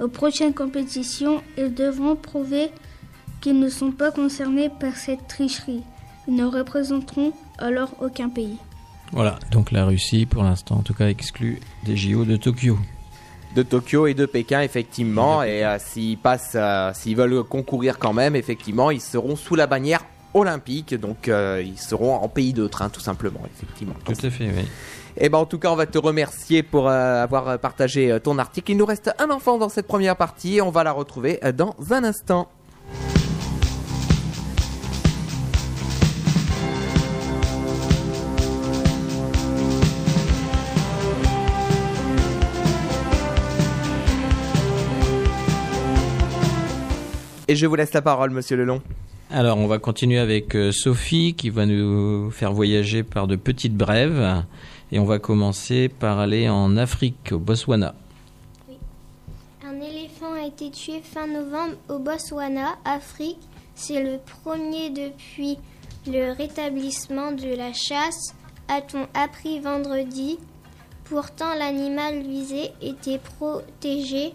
aux 0.00 0.08
prochaines 0.08 0.54
compétitions, 0.54 1.42
ils 1.58 1.74
devront 1.74 2.16
prouver 2.16 2.70
qu'ils 3.42 3.60
ne 3.60 3.68
sont 3.68 3.92
pas 3.92 4.10
concernés 4.10 4.70
par 4.80 4.96
cette 4.96 5.28
tricherie. 5.28 5.82
Ils 6.26 6.36
ne 6.36 6.46
représenteront 6.46 7.34
alors 7.58 7.92
aucun 8.00 8.30
pays. 8.30 8.56
Voilà, 9.12 9.38
donc 9.50 9.72
la 9.72 9.84
Russie, 9.84 10.24
pour 10.24 10.42
l'instant, 10.42 10.76
en 10.76 10.82
tout 10.82 10.94
cas, 10.94 11.08
exclue 11.08 11.60
des 11.84 11.96
JO 11.96 12.24
de 12.24 12.36
Tokyo. 12.36 12.78
de 13.54 13.62
Tokyo 13.62 14.06
et 14.06 14.14
de 14.14 14.24
Pékin 14.24 14.62
effectivement. 14.62 15.42
Et 15.42 15.64
euh, 15.64 15.76
s'ils 15.78 16.16
passent 16.16 16.52
euh, 16.54 16.92
s'ils 16.94 17.16
veulent 17.16 17.44
concourir 17.44 17.98
quand 17.98 18.14
même 18.14 18.34
effectivement 18.34 18.90
ils 18.90 19.02
seront 19.02 19.36
sous 19.36 19.54
la 19.54 19.66
bannière 19.66 20.02
olympique. 20.32 20.94
Donc 20.94 21.28
euh, 21.28 21.62
ils 21.62 21.78
seront 21.78 22.14
en 22.14 22.28
pays 22.28 22.54
de 22.54 22.66
train 22.66 22.88
tout 22.88 23.00
simplement 23.00 23.40
effectivement. 23.54 23.94
Tout 24.06 24.12
à 24.12 24.30
fait, 24.30 24.46
oui. 24.46 24.66
et 25.18 25.28
ben 25.28 25.36
en 25.36 25.44
tout 25.44 25.58
cas 25.58 25.70
on 25.70 25.76
va 25.76 25.84
te 25.84 25.98
remercier 25.98 26.62
pour 26.62 26.88
avoir 26.88 27.58
partagé 27.58 28.18
ton 28.22 28.38
article. 28.38 28.70
Il 28.70 28.78
nous 28.78 28.86
reste 28.86 29.14
un 29.18 29.30
enfant 29.30 29.58
dans 29.58 29.68
cette 29.68 29.86
première 29.86 30.16
partie. 30.16 30.56
Et 30.56 30.62
on 30.62 30.70
va 30.70 30.84
la 30.84 30.92
retrouver 30.92 31.38
dans 31.54 31.74
un 31.90 32.04
instant 32.04 32.48
Et 47.48 47.56
je 47.56 47.66
vous 47.66 47.74
laisse 47.74 47.92
la 47.92 48.02
parole, 48.02 48.30
monsieur 48.30 48.56
Lelon. 48.56 48.80
Alors, 49.30 49.58
on 49.58 49.66
va 49.66 49.78
continuer 49.78 50.18
avec 50.18 50.54
euh, 50.54 50.72
Sophie 50.72 51.34
qui 51.34 51.50
va 51.50 51.66
nous 51.66 52.30
faire 52.30 52.52
voyager 52.52 53.02
par 53.02 53.26
de 53.26 53.36
petites 53.36 53.76
brèves. 53.76 54.44
Et 54.90 54.98
on 54.98 55.04
va 55.04 55.18
commencer 55.18 55.88
par 55.88 56.18
aller 56.18 56.48
en 56.48 56.76
Afrique, 56.76 57.30
au 57.32 57.38
Botswana. 57.38 57.94
Un 59.66 59.80
éléphant 59.80 60.34
a 60.34 60.46
été 60.46 60.70
tué 60.70 61.00
fin 61.02 61.26
novembre 61.26 61.76
au 61.88 61.98
Botswana, 61.98 62.76
Afrique. 62.84 63.38
C'est 63.74 64.02
le 64.02 64.18
premier 64.42 64.90
depuis 64.90 65.56
le 66.06 66.32
rétablissement 66.36 67.30
de 67.32 67.54
la 67.56 67.72
chasse, 67.72 68.34
a-t-on 68.68 69.06
appris 69.14 69.60
vendredi. 69.60 70.38
Pourtant, 71.04 71.54
l'animal 71.54 72.22
visé 72.22 72.70
était 72.80 73.18
protégé. 73.18 74.32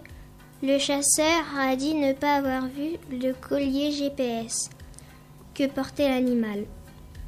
Le 0.63 0.79
chasseur 0.79 1.43
a 1.55 1.75
dit 1.75 1.93
ne 1.93 2.13
pas 2.13 2.37
avoir 2.37 2.67
vu 2.67 2.97
le 3.11 3.33
collier 3.33 3.91
GPS 3.91 4.71
que 5.53 5.67
portait 5.67 6.09
l'animal? 6.09 6.65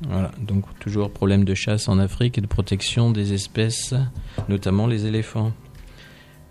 Voilà, 0.02 0.32
donc 0.40 0.64
toujours 0.80 1.12
problème 1.12 1.44
de 1.44 1.54
chasse 1.54 1.88
en 1.88 2.00
Afrique 2.00 2.40
et 2.40 2.42
de 2.42 2.48
protection 2.48 3.12
des 3.12 3.34
espèces, 3.34 3.94
notamment 4.48 4.88
les 4.88 5.06
éléphants. 5.06 5.52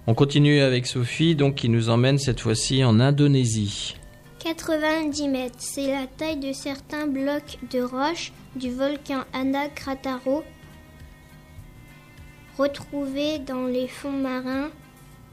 On 0.07 0.15
continue 0.15 0.61
avec 0.61 0.87
Sophie, 0.87 1.35
donc 1.35 1.57
qui 1.57 1.69
nous 1.69 1.89
emmène 1.89 2.19
cette 2.19 2.41
fois-ci 2.41 2.85
en 2.85 3.01
Indonésie. 3.01 3.97
90 4.39 5.29
mètres, 5.29 5.57
c'est 5.59 5.89
la 5.89 6.07
taille 6.07 6.39
de 6.39 6.53
certains 6.53 7.09
blocs 7.09 7.59
de 7.73 7.83
roche 7.83 8.33
du 8.55 8.71
volcan 8.71 9.25
Anak 9.33 9.75
Krakatau 9.75 10.45
retrouvés 12.57 13.39
dans 13.41 13.67
les 13.67 13.89
fonds 13.89 14.13
marins 14.13 14.71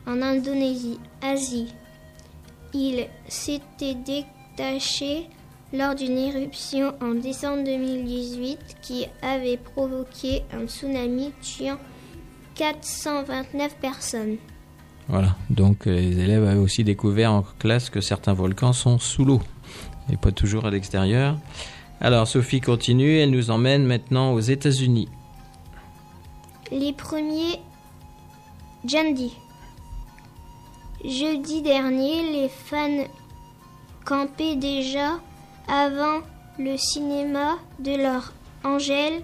en 0.08 0.22
Indonésie, 0.22 1.00
Asie. 1.22 1.74
Il 2.74 3.08
s'était 3.28 3.96
détaché 3.96 5.28
lors 5.74 5.96
d'une 5.96 6.18
éruption 6.18 6.94
en 7.02 7.16
décembre 7.16 7.64
2018 7.64 8.60
qui 8.82 9.06
avait 9.22 9.58
provoqué 9.58 10.44
un 10.54 10.68
tsunami 10.68 11.32
tuant 11.42 11.78
429 12.56 13.76
personnes. 13.78 14.38
Voilà, 15.08 15.36
donc 15.50 15.88
euh, 15.88 15.96
les 15.96 16.20
élèves 16.20 16.48
avaient 16.48 16.60
aussi 16.60 16.84
découvert 16.84 17.32
en 17.32 17.44
classe 17.60 17.90
que 17.90 18.02
certains 18.02 18.34
volcans 18.34 18.74
sont 18.74 18.98
sous 18.98 19.26
l'eau 19.26 19.42
et 20.12 20.18
pas 20.18 20.32
toujours 20.32 20.66
à 20.66 20.72
l'extérieur. 20.72 21.38
Alors 22.02 22.28
Sophie 22.28 22.62
continue, 22.62 23.18
elle 23.18 23.32
nous 23.32 23.52
emmène 23.52 23.86
maintenant 23.86 24.34
aux 24.34 24.40
États-Unis. 24.40 25.08
Les 26.72 26.94
premiers 26.94 27.60
Jandy. 28.86 29.34
Jeudi 31.08 31.62
dernier, 31.62 32.32
les 32.32 32.50
fans 32.50 33.06
campaient 34.06 34.56
déjà 34.56 35.20
avant 35.68 36.22
le 36.58 36.78
cinéma 36.78 37.60
de 37.78 37.96
leur 37.96 38.34
Angèle 38.64 39.22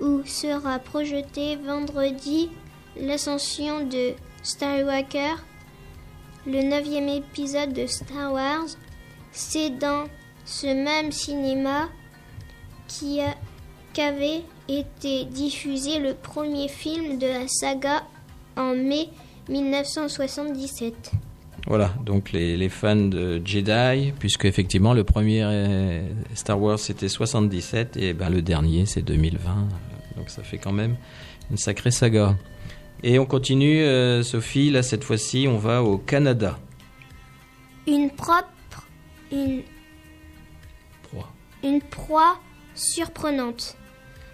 où 0.00 0.22
sera 0.24 0.78
projeté 0.78 1.56
vendredi 1.56 2.50
l'ascension 2.96 3.84
de 3.84 4.12
Skywalker, 4.44 5.34
le 6.46 6.62
neuvième 6.62 7.08
épisode 7.08 7.72
de 7.72 7.86
Star 7.86 8.32
Wars. 8.32 8.68
C'est 9.32 9.70
dans 9.70 10.04
ce 10.44 10.68
même 10.68 11.10
cinéma 11.10 11.88
qu'avait 13.92 14.44
été 14.68 15.24
diffusé 15.24 15.98
le 15.98 16.14
premier 16.14 16.68
film 16.68 17.18
de 17.18 17.26
la 17.26 17.48
saga 17.48 18.04
en 18.56 18.76
mai 18.76 19.08
1977. 19.48 21.12
Voilà, 21.66 21.94
donc 22.04 22.32
les, 22.32 22.58
les 22.58 22.68
fans 22.68 22.94
de 22.94 23.40
Jedi, 23.42 24.12
puisque 24.18 24.44
effectivement 24.44 24.92
le 24.92 25.02
premier 25.02 25.42
euh, 25.42 26.02
Star 26.34 26.60
Wars 26.60 26.78
c'était 26.78 27.08
77 27.08 27.96
et 27.96 28.12
ben, 28.12 28.28
le 28.28 28.42
dernier 28.42 28.84
c'est 28.84 29.00
2020, 29.00 29.50
euh, 29.50 30.18
donc 30.18 30.28
ça 30.28 30.42
fait 30.42 30.58
quand 30.58 30.72
même 30.72 30.96
une 31.50 31.56
sacrée 31.56 31.90
saga. 31.90 32.36
Et 33.02 33.18
on 33.18 33.24
continue, 33.24 33.80
euh, 33.82 34.22
Sophie, 34.22 34.70
là 34.70 34.82
cette 34.82 35.04
fois-ci 35.04 35.46
on 35.48 35.56
va 35.56 35.82
au 35.82 35.96
Canada. 35.96 36.58
Une 37.86 38.10
propre, 38.10 38.86
une, 39.32 39.62
Proie. 41.02 41.32
une 41.62 41.80
proie 41.80 42.38
surprenante. 42.74 43.78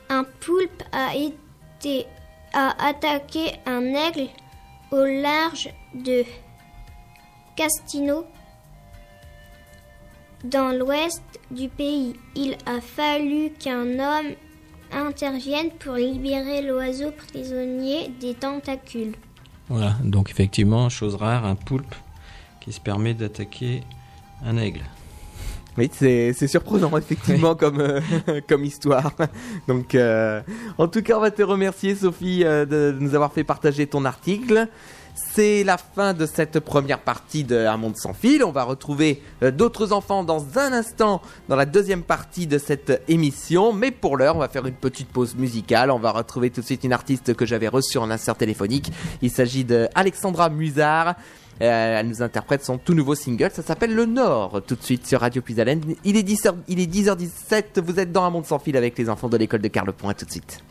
Un 0.09 0.25
poulpe 0.25 0.83
a 0.91 1.15
été 1.15 2.07
a 2.53 2.89
attaqué 2.89 3.53
un 3.67 3.83
aigle 3.83 4.29
au 4.91 5.05
large 5.05 5.71
de 5.95 6.25
Castino 7.57 8.25
dans 10.45 10.77
l'ouest 10.77 11.23
du 11.51 11.69
pays. 11.69 12.15
Il 12.35 12.57
a 12.67 12.81
fallu 12.81 13.51
qu'un 13.59 13.99
homme 13.99 14.35
intervienne 14.93 15.71
pour 15.79 15.95
libérer 15.95 16.63
l'oiseau 16.63 17.11
prisonnier 17.13 18.11
des 18.21 18.35
tentacules. 18.35 19.15
Voilà, 19.69 19.95
donc 20.03 20.31
effectivement, 20.31 20.89
chose 20.89 21.15
rare, 21.15 21.45
un 21.45 21.55
poulpe 21.55 21.95
qui 22.61 22.73
se 22.73 22.81
permet 22.81 23.15
d'attaquer 23.15 23.83
un 24.45 24.57
aigle. 24.57 24.83
Oui, 25.79 25.91
c'est 25.93 26.47
surprenant 26.47 26.97
effectivement 26.99 27.55
comme 27.55 27.81
euh, 27.81 28.01
comme 28.49 28.65
histoire. 28.65 29.13
Donc, 29.69 29.95
euh, 29.95 30.41
en 30.79 30.89
tout 30.89 31.03
cas, 31.03 31.17
on 31.17 31.21
va 31.21 31.31
te 31.31 31.43
remercier, 31.43 31.95
Sophie, 31.95 32.43
euh, 32.45 32.65
de, 32.65 32.93
de 32.93 32.99
nous 33.01 33.15
avoir 33.15 33.33
fait 33.33 33.45
partager 33.45 33.87
ton 33.87 34.05
article. 34.05 34.69
C'est 35.15 35.65
la 35.65 35.77
fin 35.77 36.15
de 36.15 36.25
cette 36.25 36.61
première 36.61 37.01
partie 37.01 37.45
de 37.45 37.67
Un 37.67 37.77
monde 37.77 37.97
sans 37.97 38.15
fil. 38.15 38.43
On 38.43 38.53
va 38.53 38.65
retrouver 38.65 39.23
d'autres 39.43 39.93
enfants 39.93 40.25
dans 40.25 40.59
un 40.59 40.73
instant 40.73 41.21
dans 41.49 41.57
la 41.57 41.67
deuxième 41.67 42.03
partie 42.03 42.47
de 42.47 42.59
cette 42.59 43.03
émission. 43.07 43.73
Mais 43.73 43.91
pour 43.91 44.17
l'heure, 44.17 44.37
on 44.37 44.39
va 44.39 44.49
faire 44.49 44.67
une 44.67 44.75
petite 44.75 45.09
pause 45.09 45.35
musicale. 45.35 45.91
On 45.91 45.99
va 45.99 46.13
retrouver 46.13 46.51
tout 46.51 46.63
de 46.63 46.67
suite 46.67 46.85
une 46.85 46.93
artiste 46.93 47.35
que 47.35 47.45
j'avais 47.45 47.69
reçue 47.69 47.99
en 47.99 48.11
insert 48.11 48.37
téléphonique. 48.37 48.93
Il 49.21 49.31
s'agit 49.31 49.65
de 49.65 49.89
Alexandra 49.95 50.49
Musard. 50.49 51.17
Euh, 51.63 52.01
elle 52.01 52.09
nous 52.09 52.23
interprète 52.23 52.65
son 52.65 52.79
tout 52.79 52.95
nouveau 52.95 53.15
single, 53.15 53.51
ça 53.53 53.63
s'appelle 53.63 53.95
Le 53.95 54.07
Nord, 54.07 54.63
tout 54.67 54.77
de 54.77 54.83
suite 54.83 55.07
sur 55.07 55.21
Radio 55.21 55.43
Puisalène. 55.43 55.83
Il 56.05 56.17
est 56.17 56.27
10h, 56.27 56.55
il 56.69 56.81
est 56.81 56.91
10h17, 56.91 57.81
vous 57.83 58.01
êtes 58.01 58.13
dans 58.13 58.25
un 58.25 58.31
monde 58.31 58.47
sans 58.47 58.59
fil 58.59 58.77
avec 58.77 58.97
les 58.97 59.11
enfants 59.11 59.29
de 59.29 59.37
l'école 59.37 59.61
de 59.61 59.69
Carlepont, 59.69 60.11
tout 60.15 60.25
de 60.25 60.31
suite. 60.31 60.63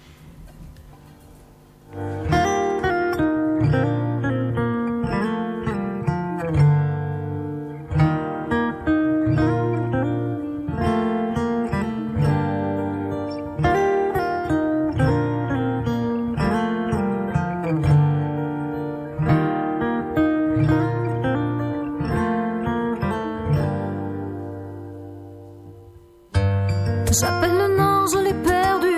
J'appelle 27.12 27.58
le 27.58 27.76
nom, 27.76 28.06
je 28.06 28.20
l'ai 28.20 28.34
perdu. 28.36 28.98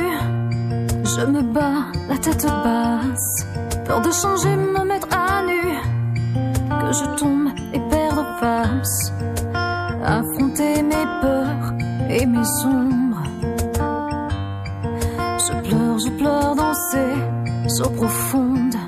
Je 1.06 1.26
me 1.26 1.42
bats, 1.42 1.86
la 2.10 2.18
tête 2.18 2.46
basse. 2.46 3.46
Peur 3.86 4.02
de 4.02 4.12
changer, 4.12 4.54
me 4.56 4.84
mettre 4.84 5.08
à 5.16 5.42
nu. 5.44 5.62
Que 6.82 6.92
je 6.92 7.06
tombe 7.18 7.48
et 7.74 7.80
perdre 7.90 8.26
face. 8.42 9.14
Affronter 10.04 10.84
mes 10.84 11.08
peurs 11.22 11.74
et 12.10 12.26
mes 12.26 12.44
sombres. 12.62 13.24
Je 15.46 15.70
pleure, 15.70 16.00
je 16.00 16.10
pleure 16.10 16.56
dans 16.56 16.74
ces 16.74 17.82
eaux 17.82 17.90
profondes. 17.92 18.81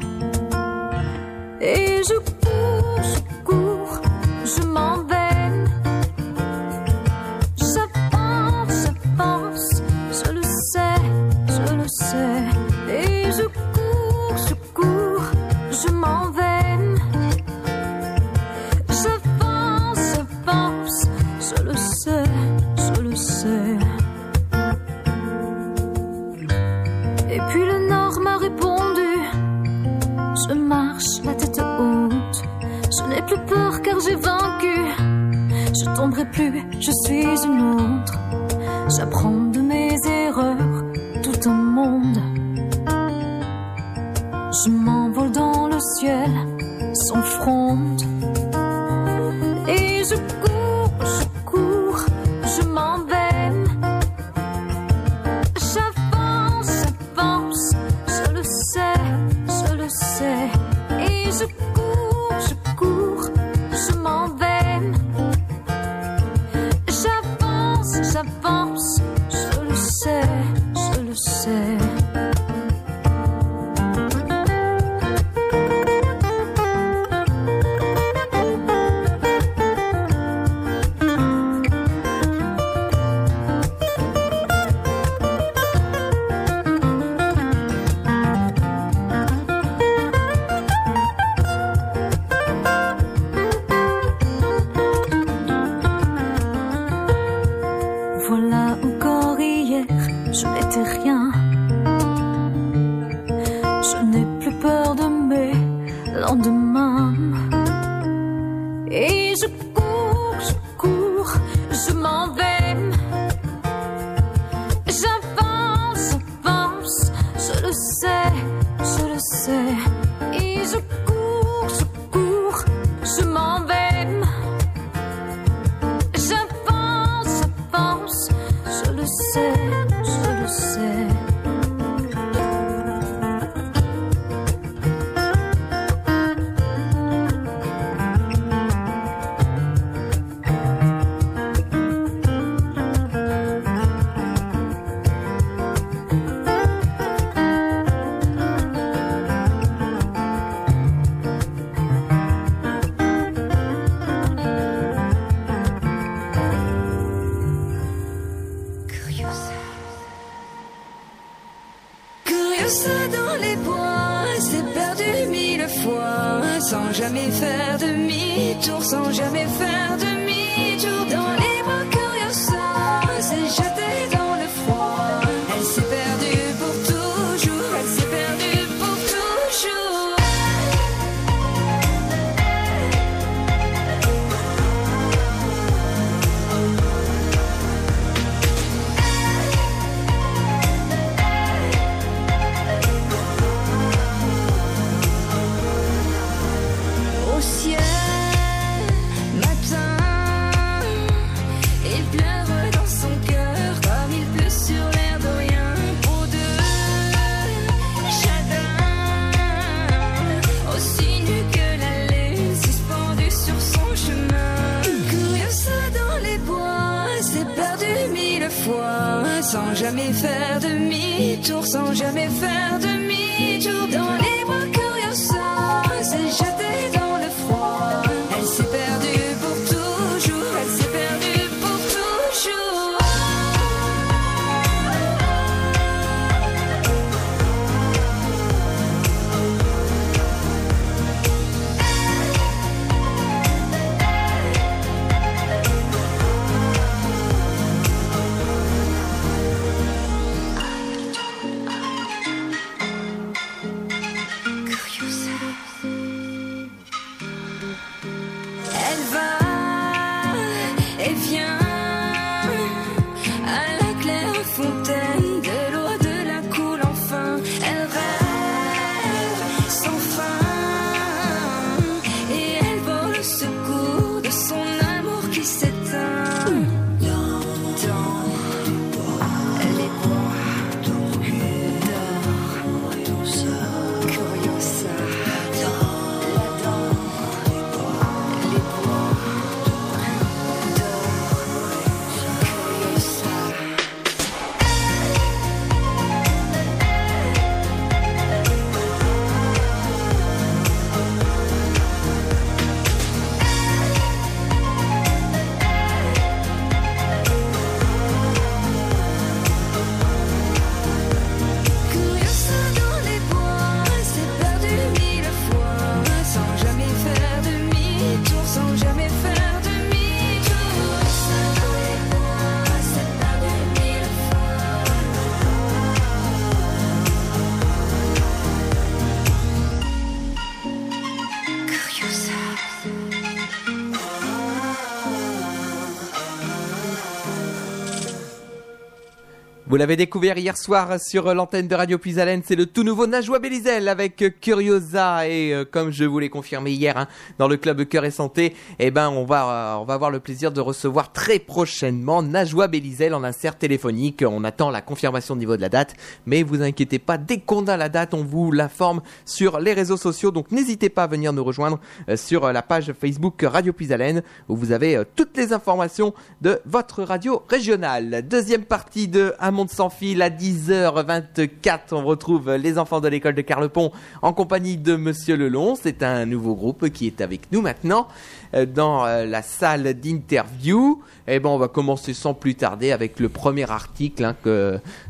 Vous 339.74 339.78
l'avez 339.78 339.96
découvert 339.96 340.38
hier 340.38 340.56
soir 340.56 341.00
sur 341.02 341.34
l'antenne 341.34 341.68
de 341.68 341.74
Radio 341.74 341.98
Puisalène, 341.98 342.44
c'est 342.46 342.56
le 342.56 342.68
tout 342.68 342.84
nouveau 342.84 343.08
Najwa 343.08 343.40
Belizel 343.40 343.88
avec 343.88 344.40
Curiosa 344.40 345.28
et 345.28 345.52
euh, 345.52 345.66
comme 345.66 345.90
je 345.90 346.04
vous 346.04 346.20
l'ai 346.20 346.30
confirmé 346.30 346.70
hier 346.70 346.96
hein, 346.96 347.08
dans 347.40 347.48
le 347.48 347.58
club 347.58 347.84
Cœur 347.86 348.06
et 348.06 348.12
Santé, 348.12 348.56
eh 348.78 348.92
ben 348.92 349.10
on 349.10 349.26
va 349.26 349.78
euh, 349.78 349.82
on 349.82 349.86
va 349.86 349.96
avoir 349.96 350.12
le 350.12 350.20
plaisir 350.20 350.52
de 350.52 350.62
recevoir 350.62 351.12
très 351.12 351.40
prochainement 351.40 352.22
Najwa 352.22 352.68
Belizel 352.68 353.16
en 353.16 353.24
insert 353.24 353.58
téléphonique. 353.58 354.24
On 354.24 354.44
attend 354.44 354.70
la 354.70 354.82
confirmation 354.82 355.34
au 355.34 355.38
niveau 355.38 355.58
de 355.58 355.62
la 355.62 355.70
date, 355.70 355.96
mais 356.28 356.44
vous 356.44 356.62
inquiétez 356.62 357.00
pas, 357.00 357.18
dès 357.18 357.40
qu'on 357.40 357.66
a 357.66 357.76
la 357.76 357.90
date, 357.90 358.14
on 358.14 358.24
vous 358.24 358.52
l'informe 358.52 359.02
sur 359.26 359.60
les 359.60 359.74
réseaux 359.74 359.98
sociaux. 359.98 360.30
Donc 360.30 360.52
n'hésitez 360.52 360.90
pas 360.90 361.06
à 361.06 361.08
venir 361.08 361.34
nous 361.34 361.44
rejoindre 361.44 361.80
euh, 362.10 362.16
sur 362.16 362.54
la 362.54 362.62
page 362.62 362.94
Facebook 362.94 363.42
Radio 363.42 363.74
Puisalène 363.74 364.22
où 364.50 364.56
vous 364.56 364.72
avez 364.72 365.02
toutes 365.16 365.36
les 365.36 365.52
informations 365.52 366.14
de 366.42 366.60
votre 366.68 367.02
radio 367.02 367.42
régionale. 367.50 368.22
Deuxième 368.28 368.66
partie 368.66 369.08
de 369.08 369.34
Un 369.40 369.62
monde 369.63 369.69
sans 369.69 369.89
fil 369.89 370.21
à 370.21 370.30
10h24. 370.30 371.80
On 371.93 372.04
retrouve 372.04 372.52
les 372.56 372.78
enfants 372.78 372.99
de 372.99 373.08
l'école 373.08 373.34
de 373.36 373.41
Carlepont 373.41 373.91
en 374.21 374.34
compagnie 374.34 374.76
de 374.78 374.95
Monsieur 374.97 375.38
Lelon. 375.38 375.76
C'est 375.82 376.04
un 376.04 376.26
nouveau 376.26 376.54
groupe 376.54 376.89
qui 376.89 377.08
est 377.08 377.21
avec 377.21 377.49
nous 377.54 377.62
maintenant 377.62 378.08
euh, 378.56 378.65
dans 378.65 379.06
euh, 379.06 379.26
la 379.26 379.41
salle 379.41 379.93
d'interview. 379.93 381.02
Et 381.28 381.39
ben 381.39 381.49
on 381.49 381.58
va 381.58 381.69
commencer 381.69 382.13
sans 382.13 382.34
plus 382.34 382.56
tarder 382.56 382.91
avec 382.91 383.21
le 383.21 383.30
premier 383.30 383.69
article. 383.71 384.26
hein, 384.26 384.36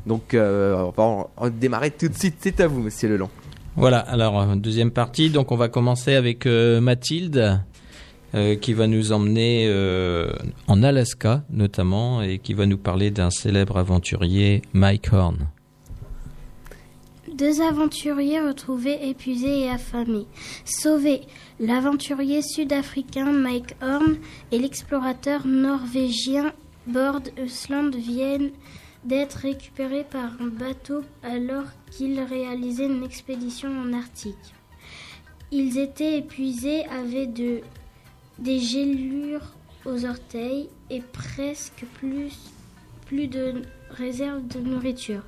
donc 0.06 0.36
euh, 0.36 0.76
on 0.76 0.92
va 0.92 1.04
en- 1.38 1.50
démarrer 1.50 1.90
tout 1.90 2.08
de 2.10 2.14
suite. 2.16 2.36
C'est 2.40 2.60
à 2.60 2.68
vous, 2.68 2.82
Monsieur 2.82 3.10
Lelon. 3.10 3.30
Voilà, 3.76 3.98
alors 4.00 4.56
deuxième 4.56 4.92
partie, 4.92 5.32
donc 5.32 5.52
on 5.52 5.56
va 5.56 5.68
commencer 5.68 6.14
avec 6.14 6.46
Mathilde 6.46 7.60
euh, 8.36 8.56
qui 8.56 8.74
va 8.74 8.88
nous 8.88 9.12
emmener 9.12 9.68
euh, 9.68 10.32
en 10.68 10.82
Alaska 10.82 11.44
notamment 11.52 12.22
et 12.22 12.40
qui 12.40 12.54
va 12.54 12.66
nous 12.66 12.78
parler 12.78 13.12
d'un 13.12 13.30
célèbre 13.30 13.78
aventurier, 13.78 14.62
Mike 14.74 15.14
Horn. 15.14 15.48
Deux 17.36 17.62
aventuriers 17.62 18.42
retrouvés 18.42 19.10
épuisés 19.10 19.62
et 19.62 19.70
affamés. 19.70 20.28
Sauvés, 20.66 21.22
l'aventurier 21.60 22.42
sud-africain 22.42 23.32
Mike 23.32 23.76
Horn 23.82 24.18
et 24.52 24.60
l'explorateur 24.60 25.48
norvégien 25.48 26.54
Bård 26.86 27.30
Østland 27.40 27.96
viennent 27.96 28.52
d'être 29.06 29.36
récupérés 29.36 30.06
par 30.10 30.32
un 30.42 30.48
bateau 30.48 31.04
alors 31.24 31.66
qu'ils 31.92 32.20
réalisaient 32.20 32.86
une 32.86 33.04
expédition 33.04 33.70
en 33.70 33.94
Arctique. 33.94 34.54
Ils 35.52 35.78
étaient 35.78 36.18
épuisés, 36.18 36.86
avaient 36.86 37.28
de, 37.28 37.62
des 38.40 38.60
gélures 38.60 39.54
aux 39.86 40.06
orteils 40.06 40.70
et 40.90 41.02
presque 41.02 41.86
plus, 42.00 42.32
de 43.12 43.62
réserve 43.92 44.48
de 44.48 44.60
nourriture. 44.60 45.22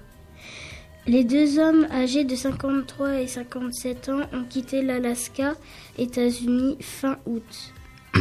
Les 1.07 1.23
deux 1.23 1.59
hommes 1.59 1.85
âgés 1.91 2.23
de 2.23 2.35
53 2.35 3.21
et 3.21 3.27
57 3.27 4.09
ans 4.09 4.21
ont 4.33 4.43
quitté 4.43 4.81
l'Alaska, 4.81 5.53
États-Unis, 5.99 6.77
fin 6.81 7.19
août. 7.27 7.73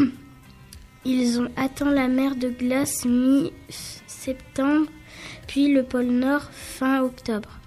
Ils 1.07 1.41
ont 1.41 1.49
atteint 1.57 1.91
la 1.91 2.09
mer 2.09 2.37
de 2.37 2.51
glace 2.51 3.07
mi-septembre, 3.07 4.87
puis 5.47 5.73
le 5.73 5.83
pôle 5.83 6.07
Nord 6.09 6.51
fin 6.53 7.03
octobre. 7.03 7.59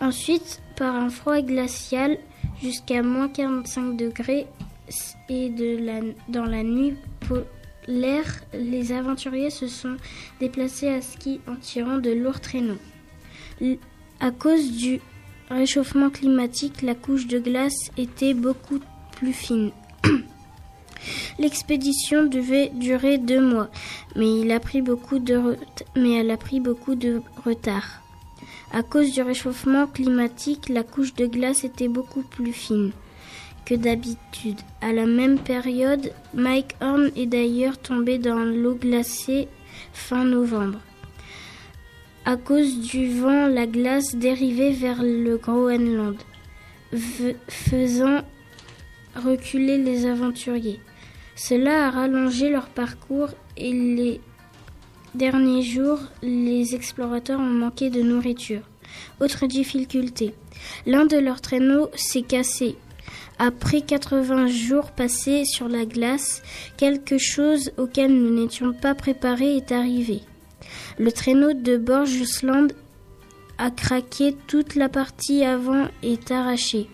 Ensuite, 0.00 0.62
par 0.76 0.94
un 0.94 1.08
froid 1.08 1.40
glacial 1.40 2.18
jusqu'à 2.62 3.02
moins 3.02 3.28
45 3.28 3.96
degrés 3.96 4.46
et 5.28 5.52
dans 6.28 6.44
la 6.44 6.62
nuit 6.62 6.94
polaire, 7.28 8.42
les 8.52 8.92
aventuriers 8.92 9.50
se 9.50 9.66
sont 9.66 9.96
déplacés 10.40 10.88
à 10.88 11.00
ski 11.00 11.40
en 11.48 11.56
tirant 11.56 11.98
de 11.98 12.10
lourds 12.10 12.40
traîneaux. 12.40 12.78
À 14.20 14.30
cause 14.30 14.72
du 14.72 15.00
réchauffement 15.50 16.10
climatique, 16.10 16.82
la 16.82 16.94
couche 16.94 17.26
de 17.26 17.38
glace 17.38 17.90
était 17.96 18.34
beaucoup 18.34 18.80
plus 19.12 19.32
fine. 19.32 19.70
L'expédition 21.38 22.24
devait 22.24 22.70
durer 22.70 23.18
deux 23.18 23.40
mois, 23.40 23.70
mais, 24.16 24.24
mais 24.24 24.40
elle 24.42 24.52
a 24.52 24.60
pris 24.60 24.82
beaucoup 24.82 25.18
de 26.94 27.22
retard. 27.44 28.02
À 28.72 28.82
cause 28.82 29.12
du 29.12 29.22
réchauffement 29.22 29.86
climatique, 29.86 30.68
la 30.68 30.82
couche 30.82 31.14
de 31.14 31.26
glace 31.26 31.64
était 31.64 31.88
beaucoup 31.88 32.22
plus 32.22 32.52
fine 32.52 32.92
que 33.66 33.74
d'habitude. 33.74 34.60
À 34.80 34.92
la 34.92 35.04
même 35.04 35.38
période, 35.38 36.12
Mike 36.32 36.76
Horn 36.80 37.10
est 37.16 37.26
d'ailleurs 37.26 37.76
tombé 37.76 38.16
dans 38.16 38.38
l'eau 38.38 38.76
glacée 38.76 39.48
fin 39.92 40.24
novembre. 40.24 40.78
À 42.24 42.36
cause 42.36 42.80
du 42.80 43.20
vent, 43.20 43.46
la 43.46 43.66
glace 43.66 44.14
dérivait 44.14 44.72
vers 44.72 45.02
le 45.02 45.36
Groenland, 45.36 46.16
faisant 47.48 48.22
reculer 49.14 49.78
les 49.78 50.06
aventuriers. 50.06 50.80
Cela 51.34 51.86
a 51.86 51.90
rallongé 51.90 52.50
leur 52.50 52.68
parcours 52.68 53.30
et 53.56 53.72
les 53.72 54.20
derniers 55.14 55.62
jours, 55.62 56.00
les 56.22 56.74
explorateurs 56.74 57.40
ont 57.40 57.42
manqué 57.42 57.90
de 57.90 58.02
nourriture. 58.02 58.62
Autre 59.20 59.46
difficulté, 59.46 60.34
l'un 60.86 61.06
de 61.06 61.18
leurs 61.18 61.40
traîneaux 61.40 61.90
s'est 61.94 62.22
cassé. 62.22 62.76
Après 63.38 63.82
80 63.82 64.46
jours 64.46 64.92
passés 64.92 65.44
sur 65.44 65.68
la 65.68 65.84
glace, 65.84 66.42
quelque 66.78 67.18
chose 67.18 67.70
auquel 67.76 68.12
nous 68.12 68.34
n'étions 68.34 68.72
pas 68.72 68.94
préparés 68.94 69.56
est 69.56 69.72
arrivé. 69.72 70.22
Le 70.98 71.12
traîneau 71.12 71.52
de 71.52 71.76
Borgesland 71.76 72.68
a 73.58 73.70
craqué, 73.70 74.34
toute 74.46 74.74
la 74.74 74.88
partie 74.88 75.44
avant 75.44 75.88
est 76.02 76.30
arrachée, 76.30 76.88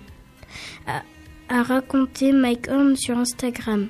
a, 0.86 1.02
a 1.48 1.62
raconté 1.62 2.32
Mike 2.32 2.68
Horn 2.68 2.96
sur 2.96 3.18
Instagram. 3.18 3.88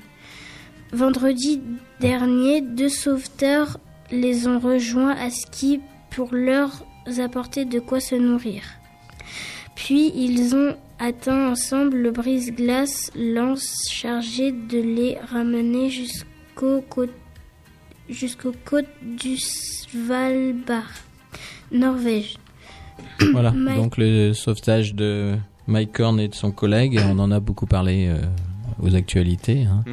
Vendredi 0.91 1.59
dernier, 2.01 2.61
deux 2.61 2.89
sauveteurs 2.89 3.79
les 4.11 4.47
ont 4.47 4.59
rejoints 4.59 5.15
à 5.15 5.31
ski 5.31 5.81
pour 6.11 6.35
leur 6.35 6.85
apporter 7.17 7.65
de 7.65 7.79
quoi 7.79 7.99
se 7.99 8.13
nourrir. 8.13 8.61
Puis 9.75 10.11
ils 10.15 10.55
ont 10.55 10.75
atteint 10.99 11.51
ensemble 11.51 11.97
le 11.97 12.11
brise-glace 12.11 13.11
lance 13.15 13.87
chargé 13.89 14.51
de 14.51 14.77
les 14.79 15.17
ramener 15.31 15.89
jusqu'aux 15.89 16.81
côtes 16.81 17.09
jusqu'aux 18.09 18.53
côtes 18.65 18.85
du 19.01 19.37
Svalbard, 19.37 20.91
Norvège. 21.71 22.35
Voilà, 23.31 23.51
Mike- 23.51 23.77
donc 23.77 23.97
le 23.97 24.33
sauvetage 24.33 24.93
de 24.95 25.35
Mike 25.67 25.99
Horn 25.99 26.19
et 26.19 26.27
de 26.27 26.35
son 26.35 26.51
collègue, 26.51 26.99
on 27.05 27.17
en 27.19 27.31
a 27.31 27.39
beaucoup 27.39 27.65
parlé 27.65 28.07
euh, 28.07 28.21
aux 28.81 28.93
actualités. 28.95 29.63
hein. 29.63 29.83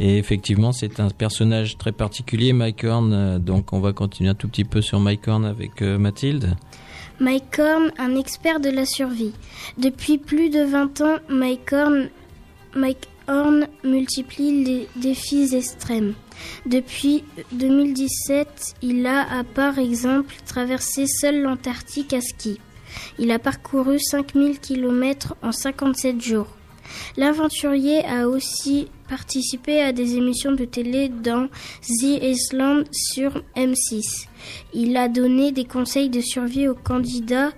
Et 0.00 0.16
effectivement, 0.18 0.72
c'est 0.72 0.98
un 1.00 1.08
personnage 1.10 1.76
très 1.76 1.92
particulier, 1.92 2.52
Mike 2.52 2.84
Horn. 2.84 3.12
euh, 3.12 3.38
donc 3.38 3.72
on 3.72 3.80
va 3.80 3.92
continuer 3.92 4.30
un 4.30 4.34
tout 4.34 4.48
petit 4.48 4.64
peu 4.64 4.80
sur 4.80 4.98
Mike 5.00 5.28
Horn 5.28 5.44
avec 5.44 5.82
euh, 5.82 5.98
Mathilde. 5.98 6.56
Mike 7.20 7.58
Horn, 7.58 7.90
un 7.98 8.14
expert 8.14 8.60
de 8.60 8.70
la 8.70 8.86
survie. 8.86 9.32
Depuis 9.76 10.18
plus 10.18 10.50
de 10.50 10.62
20 10.62 11.00
ans, 11.00 11.16
Mike 11.28 11.72
Horn, 13.26 13.66
multiplie 13.82 14.64
les 14.64 14.88
défis 14.94 15.52
extrêmes. 15.52 16.14
Depuis 16.64 17.24
2017, 17.52 18.76
il 18.82 19.04
a, 19.06 19.42
par 19.42 19.80
exemple, 19.80 20.32
traversé 20.46 21.06
seul 21.08 21.42
l'Antarctique 21.42 22.12
à 22.12 22.20
ski. 22.20 22.60
Il 23.18 23.32
a 23.32 23.40
parcouru 23.40 23.98
5000 23.98 24.60
km 24.60 25.34
en 25.42 25.50
57 25.50 26.20
jours. 26.20 26.46
L'aventurier 27.16 28.04
a 28.04 28.28
aussi 28.28 28.88
participé 29.08 29.82
à 29.82 29.92
des 29.92 30.14
émissions 30.14 30.52
de 30.52 30.64
télé 30.64 31.08
dans 31.08 31.48
The 31.82 32.22
Island 32.22 32.86
sur 32.92 33.42
M6. 33.56 34.27
Il 34.72 34.96
a 34.96 35.08
donné 35.08 35.52
des 35.52 35.64
conseils 35.64 36.10
de 36.10 36.20
survie 36.20 36.68
aux 36.68 36.74
candidats 36.74 37.52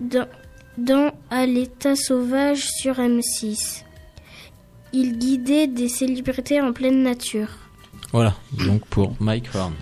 dans, 0.00 1.12
À 1.30 1.46
l'état 1.46 1.96
sauvage 1.96 2.66
sur 2.66 2.96
M6. 2.96 3.82
Il 4.92 5.18
guidait 5.18 5.66
des 5.66 5.88
célébrités 5.88 6.60
en 6.60 6.72
pleine 6.72 7.02
nature. 7.02 7.48
Voilà, 8.12 8.34
donc 8.52 8.86
pour 8.86 9.14
Mike 9.20 9.54
Horn. 9.54 9.74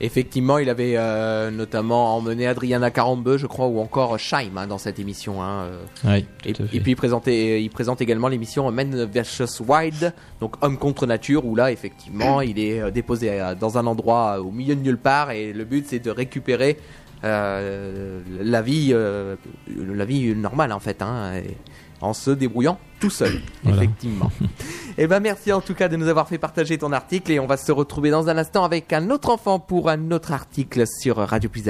Effectivement, 0.00 0.58
il 0.58 0.68
avait 0.68 0.94
euh, 0.96 1.50
notamment 1.50 2.16
emmené 2.16 2.46
Adriana 2.46 2.90
Carambeu, 2.90 3.38
je 3.38 3.46
crois, 3.46 3.66
ou 3.66 3.78
encore 3.80 4.18
Scheim 4.18 4.58
hein, 4.58 4.66
dans 4.66 4.76
cette 4.76 4.98
émission. 4.98 5.42
hein, 5.42 5.64
euh. 5.70 5.82
Oui, 6.04 6.26
et, 6.44 6.52
puis 6.80 6.92
il, 6.92 6.96
présentait, 6.96 7.62
il 7.62 7.70
présente 7.70 8.02
également 8.02 8.28
l'émission 8.28 8.70
Men 8.70 9.04
vs 9.06 9.60
Wild, 9.66 10.12
donc 10.40 10.54
homme 10.62 10.76
contre 10.76 11.06
nature, 11.06 11.46
où 11.46 11.56
là, 11.56 11.72
effectivement, 11.72 12.42
il 12.42 12.58
est 12.58 12.80
euh, 12.80 12.90
déposé 12.90 13.30
euh, 13.40 13.54
dans 13.54 13.78
un 13.78 13.86
endroit 13.86 14.36
euh, 14.36 14.42
au 14.42 14.50
milieu 14.50 14.74
de 14.74 14.82
nulle 14.82 14.98
part, 14.98 15.30
et 15.30 15.54
le 15.54 15.64
but, 15.64 15.86
c'est 15.88 15.98
de 16.00 16.10
récupérer 16.10 16.76
euh, 17.24 18.20
la 18.42 18.60
vie, 18.60 18.90
euh, 18.92 19.36
la 19.74 20.04
vie 20.04 20.34
normale 20.34 20.72
en 20.72 20.80
fait, 20.80 21.00
hein, 21.00 21.32
en 22.02 22.12
se 22.12 22.30
débrouillant 22.30 22.78
tout 23.00 23.08
seul, 23.10 23.40
Voilà. 23.62 23.78
effectivement. 23.84 24.30
Eh 24.98 25.06
ben 25.06 25.20
merci 25.20 25.52
en 25.52 25.60
tout 25.60 25.74
cas 25.74 25.88
de 25.88 25.96
nous 25.96 26.08
avoir 26.08 26.26
fait 26.26 26.38
partager 26.38 26.78
ton 26.78 26.90
article 26.90 27.30
et 27.30 27.38
on 27.38 27.46
va 27.46 27.58
se 27.58 27.70
retrouver 27.70 28.08
dans 28.08 28.30
un 28.30 28.38
instant 28.38 28.64
avec 28.64 28.94
un 28.94 29.10
autre 29.10 29.28
enfant 29.28 29.58
pour 29.58 29.90
un 29.90 30.10
autre 30.10 30.32
article 30.32 30.84
sur 30.86 31.16
Radio 31.18 31.50
Plus 31.50 31.64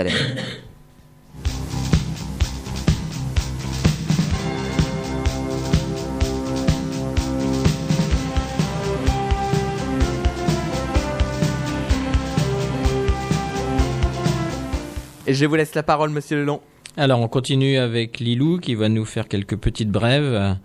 Et 15.28 15.34
je 15.34 15.44
vous 15.44 15.56
laisse 15.56 15.74
la 15.74 15.82
parole, 15.82 16.10
monsieur 16.10 16.36
Lelon. 16.36 16.60
Alors 16.98 17.20
on 17.20 17.28
continue 17.28 17.76
avec 17.76 18.20
Lilou 18.20 18.59
qui 18.59 18.74
va 18.74 18.88
nous 18.88 19.04
faire 19.04 19.28
quelques 19.28 19.59
petites 19.59 19.90
brèves 19.90 20.56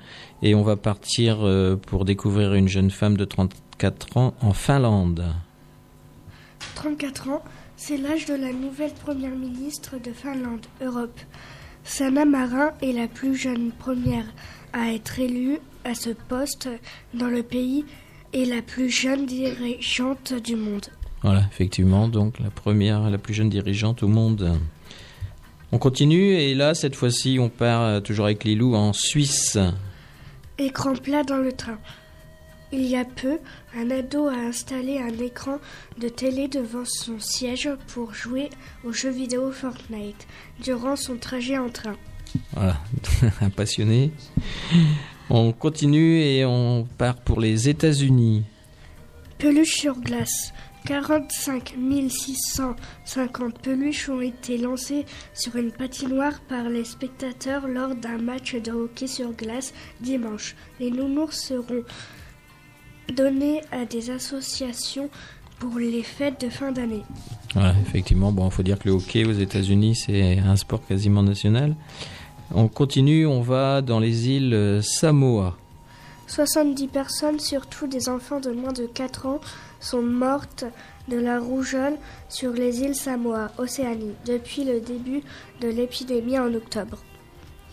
et 0.42 0.56
on 0.56 0.64
va 0.64 0.78
partir 0.78 1.40
euh, 1.42 1.76
pour 1.76 2.06
découvrir 2.06 2.54
une 2.54 2.70
jeune 2.70 2.90
femme 2.90 3.18
de 3.18 3.26
34 3.26 4.16
ans 4.16 4.34
en 4.40 4.54
Finlande. 4.54 5.26
34 6.76 7.28
ans, 7.28 7.44
c'est 7.76 7.98
l'âge 7.98 8.28
de 8.28 8.34
la 8.34 8.54
nouvelle 8.54 8.94
première 8.94 9.36
ministre 9.36 9.98
de 10.02 10.14
Finlande, 10.14 10.66
Europe. 10.82 11.20
Sanna 11.84 12.24
Marin 12.24 12.72
est 12.82 12.94
la 12.94 13.10
plus 13.10 13.36
jeune 13.36 13.74
première 13.74 14.26
à 14.72 14.94
être 14.94 15.20
élue 15.20 15.60
à 15.84 15.96
ce 15.96 16.12
poste 16.12 16.70
dans 17.14 17.28
le 17.28 17.44
pays 17.44 17.84
et 18.32 18.46
la 18.46 18.62
plus 18.62 18.90
jeune 18.90 19.26
dirigeante 19.26 20.34
du 20.34 20.56
monde. 20.56 20.86
Voilà, 21.24 21.42
effectivement, 21.52 22.08
donc 22.08 22.40
la 22.40 22.50
première, 22.50 23.10
la 23.10 23.18
plus 23.18 23.34
jeune 23.34 23.50
dirigeante 23.50 24.02
au 24.02 24.08
monde. 24.08 24.58
On 25.74 25.78
continue 25.78 26.34
et 26.34 26.54
là, 26.54 26.74
cette 26.74 26.96
fois-ci, 26.96 27.38
on 27.40 27.50
part 27.50 27.84
euh, 27.84 28.00
toujours 28.02 28.26
avec 28.26 28.44
Lilou 28.44 28.76
en 28.76 28.92
Suisse. 28.92 29.58
Écran 30.58 30.94
plat 30.94 31.24
dans 31.24 31.38
le 31.38 31.54
train. 31.54 31.80
Il 32.74 32.86
y 32.86 32.96
a 32.96 33.06
peu, 33.06 33.38
un 33.76 33.90
ado 33.92 34.28
a 34.28 34.34
installé 34.34 35.00
un 35.00 35.18
écran 35.24 35.60
de 35.98 36.08
télé 36.08 36.48
devant 36.48 36.86
son 36.86 37.20
siège 37.20 37.70
pour 37.88 38.14
jouer 38.14 38.50
au 38.86 38.94
jeu 38.94 39.10
vidéo 39.10 39.52
Fortnite 39.52 40.28
durant 40.64 40.96
son 40.96 41.18
trajet 41.18 41.58
en 41.58 41.70
train. 41.70 41.96
Voilà, 42.54 42.78
un 43.42 43.50
passionné. 43.50 44.12
On 45.30 45.52
continue 45.52 46.22
et 46.22 46.46
on 46.46 46.88
part 46.98 47.16
pour 47.18 47.40
les 47.40 47.70
États-Unis. 47.70 48.44
Peluche 49.38 49.76
sur 49.76 50.00
glace. 50.00 50.54
45 50.86 51.76
650 52.10 53.60
peluches 53.60 54.10
ont 54.10 54.22
été 54.22 54.58
lancées 54.58 55.06
sur 55.34 55.56
une 55.56 55.72
patinoire 55.72 56.40
par 56.48 56.70
les 56.70 56.86
spectateurs 56.86 57.68
lors 57.68 57.96
d'un 57.96 58.18
match 58.18 58.56
de 58.56 58.72
hockey 58.72 59.08
sur 59.08 59.32
glace 59.32 59.74
dimanche. 60.00 60.56
Les 60.80 60.92
nounours 60.92 61.40
seront 61.40 61.84
donnés 63.16 63.62
à 63.72 63.86
des 63.86 64.10
associations 64.10 65.10
pour 65.60 65.78
les 65.78 66.02
fêtes 66.02 66.42
de 66.42 66.50
fin 66.50 66.72
d'année. 66.72 67.04
Voilà, 67.54 67.76
effectivement, 67.82 68.32
bon, 68.32 68.48
il 68.48 68.52
faut 68.52 68.64
dire 68.64 68.80
que 68.80 68.90
le 68.90 68.96
hockey 68.96 69.26
aux 69.26 69.34
États-Unis, 69.34 69.96
c'est 69.96 70.40
un 70.40 70.56
sport 70.56 70.86
quasiment 70.86 71.22
national. 71.22 71.76
On 72.54 72.68
continue, 72.68 73.28
on 73.28 73.42
va 73.42 73.82
dans 73.82 74.00
les 74.00 74.30
îles 74.30 74.54
euh, 74.54 74.82
Samoa. 74.82 75.56
70 76.28 76.88
personnes, 76.88 77.40
surtout 77.40 77.88
des 77.88 78.10
enfants 78.10 78.40
de 78.40 78.52
moins 78.52 78.72
de 78.72 78.86
4 78.86 79.26
ans, 79.26 79.42
sont 79.82 80.02
mortes 80.02 80.64
de 81.10 81.18
la 81.18 81.40
rougeole 81.40 81.96
sur 82.30 82.54
les 82.54 82.82
îles 82.82 82.96
Samoa, 82.96 83.52
Océanie, 83.58 84.14
depuis 84.26 84.64
le 84.64 84.80
début 84.80 85.22
de 85.60 85.68
l'épidémie 85.68 86.40
en 86.40 86.54
octobre. 86.54 86.98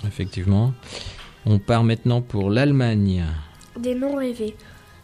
Effectivement. 0.06 0.72
On 1.46 1.58
part 1.58 1.84
maintenant 1.84 2.20
pour 2.20 2.50
l'Allemagne. 2.50 3.24
Des 3.78 3.94
noms 3.94 4.16
rêvés. 4.16 4.56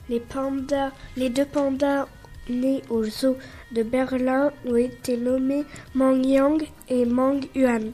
Les, 0.08 0.20
pandas, 0.20 0.90
les 1.16 1.30
deux 1.30 1.46
pandas 1.46 2.06
nés 2.48 2.82
au 2.90 3.04
zoo 3.04 3.36
de 3.72 3.82
Berlin 3.82 4.50
ont 4.66 4.76
été 4.76 5.16
nommés 5.16 5.64
Mang 5.94 6.22
Yang 6.24 6.68
et 6.88 7.06
Mang 7.06 7.40
Yuan. 7.54 7.92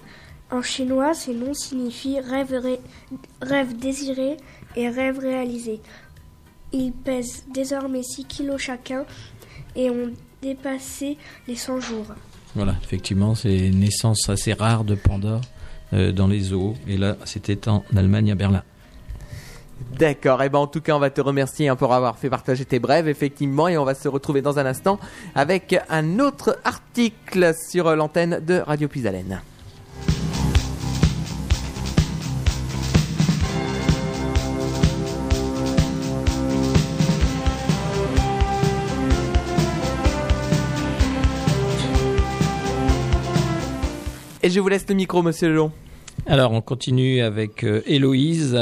En 0.51 0.62
chinois, 0.62 1.14
ces 1.14 1.33
noms 1.35 1.55
signifient 1.55 2.18
rêve, 2.20 2.53
ré- 2.55 2.81
rêve 3.40 3.77
désiré 3.77 4.37
et 4.75 4.88
rêve 4.88 5.20
réalisé. 5.20 5.81
Ils 6.72 6.92
pèsent 6.92 7.44
désormais 7.52 8.02
6 8.02 8.24
kilos 8.26 8.61
chacun 8.61 9.04
et 9.76 9.90
ont 9.90 10.12
dépassé 10.42 11.16
les 11.46 11.56
100 11.56 11.80
jours. 11.80 12.06
Voilà, 12.54 12.74
effectivement, 12.83 13.35
c'est 13.35 13.56
une 13.56 13.80
naissance 13.80 14.28
assez 14.28 14.52
rare 14.52 14.85
de 14.85 14.94
pandas 14.94 15.40
euh, 15.92 16.12
dans 16.12 16.26
les 16.26 16.40
zoos. 16.40 16.74
Et 16.88 16.96
là, 16.96 17.16
c'était 17.24 17.68
en 17.68 17.85
Allemagne, 17.96 18.33
à 18.33 18.35
Berlin. 18.35 18.62
D'accord, 19.98 20.42
et 20.42 20.48
ben 20.48 20.59
en 20.59 20.66
tout 20.66 20.80
cas 20.80 20.94
on 20.94 20.98
va 20.98 21.11
te 21.11 21.20
remercier 21.20 21.68
hein, 21.68 21.76
pour 21.76 21.92
avoir 21.94 22.18
fait 22.18 22.28
partager 22.28 22.64
tes 22.64 22.78
brèves 22.78 23.09
effectivement 23.09 23.66
et 23.66 23.78
on 23.78 23.85
va 23.85 23.94
se 23.94 24.09
retrouver 24.09 24.42
dans 24.42 24.59
un 24.59 24.66
instant 24.66 24.98
avec 25.35 25.74
un 25.88 26.18
autre 26.18 26.59
article 26.64 27.54
sur 27.70 27.96
l'antenne 27.96 28.40
de 28.46 28.59
Radio 28.59 28.88
Puisalène. 28.88 29.40
Et 44.42 44.48
je 44.48 44.59
vous 44.59 44.68
laisse 44.68 44.87
le 44.88 44.94
micro 44.94 45.22
monsieur 45.22 45.50
Lelon. 45.50 45.70
Alors, 46.24 46.53
on 46.53 46.62
continue 46.62 47.20
avec 47.20 47.62
euh, 47.62 47.83
Héloïse. 47.85 48.59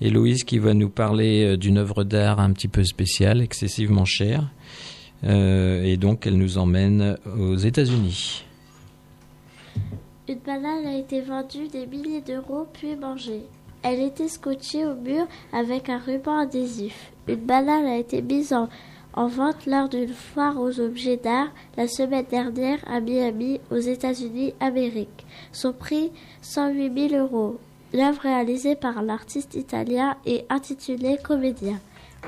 Héloïse 0.00 0.42
qui 0.42 0.58
va 0.58 0.72
nous 0.72 0.88
parler 0.88 1.44
euh, 1.44 1.56
d'une 1.58 1.76
œuvre 1.76 2.02
d'art 2.02 2.40
un 2.40 2.50
petit 2.52 2.68
peu 2.68 2.82
spéciale, 2.82 3.42
excessivement 3.42 4.06
chère. 4.06 4.50
Euh, 5.24 5.84
et 5.84 5.98
donc, 5.98 6.26
elle 6.26 6.38
nous 6.38 6.56
emmène 6.56 7.18
aux 7.38 7.56
États-Unis. 7.56 8.46
Une 10.28 10.38
banane 10.38 10.86
a 10.86 10.96
été 10.96 11.20
vendue 11.20 11.68
des 11.68 11.86
milliers 11.86 12.22
d'euros 12.22 12.66
puis 12.72 12.96
mangée. 12.96 13.42
Elle 13.82 14.00
était 14.00 14.28
scotchée 14.28 14.86
au 14.86 14.94
mur 14.94 15.26
avec 15.52 15.90
un 15.90 15.98
ruban 15.98 16.38
adhésif. 16.38 17.12
Une 17.28 17.36
banane 17.36 17.84
a 17.84 17.98
été 17.98 18.22
mise 18.22 18.54
en, 18.54 18.70
en 19.14 19.26
vente 19.26 19.66
lors 19.66 19.88
d'une 19.88 20.12
foire 20.12 20.60
aux 20.60 20.80
objets 20.80 21.16
d'art 21.16 21.48
la 21.76 21.86
semaine 21.88 22.24
dernière 22.30 22.78
à 22.86 23.00
Miami, 23.00 23.60
aux 23.70 23.78
États-Unis 23.78 24.54
Amérique. 24.60 25.26
Son 25.52 25.72
prix 25.72 26.10
108 26.40 27.10
000 27.10 27.22
euros. 27.22 27.58
L'œuvre 27.92 28.22
réalisée 28.22 28.74
par 28.74 29.02
l'artiste 29.02 29.54
italien 29.54 30.16
est 30.24 30.46
intitulée 30.50 31.18
Comédien. 31.22 31.78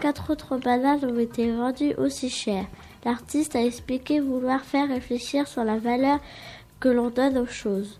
Quatre 0.01 0.31
autres 0.33 0.59
bananes 0.59 1.05
ont 1.05 1.19
été 1.19 1.51
vendues 1.51 1.95
aussi 1.97 2.29
cher. 2.29 2.67
L'artiste 3.05 3.57
a 3.57 3.65
expliqué 3.65 4.21
vouloir 4.21 4.63
faire 4.63 4.89
réfléchir 4.89 5.47
sur 5.47 5.65
la 5.65 5.79
valeur 5.79 6.19
que 6.81 6.89
l'on 6.89 7.11
donne 7.11 7.39
aux 7.39 7.47
choses. 7.47 7.99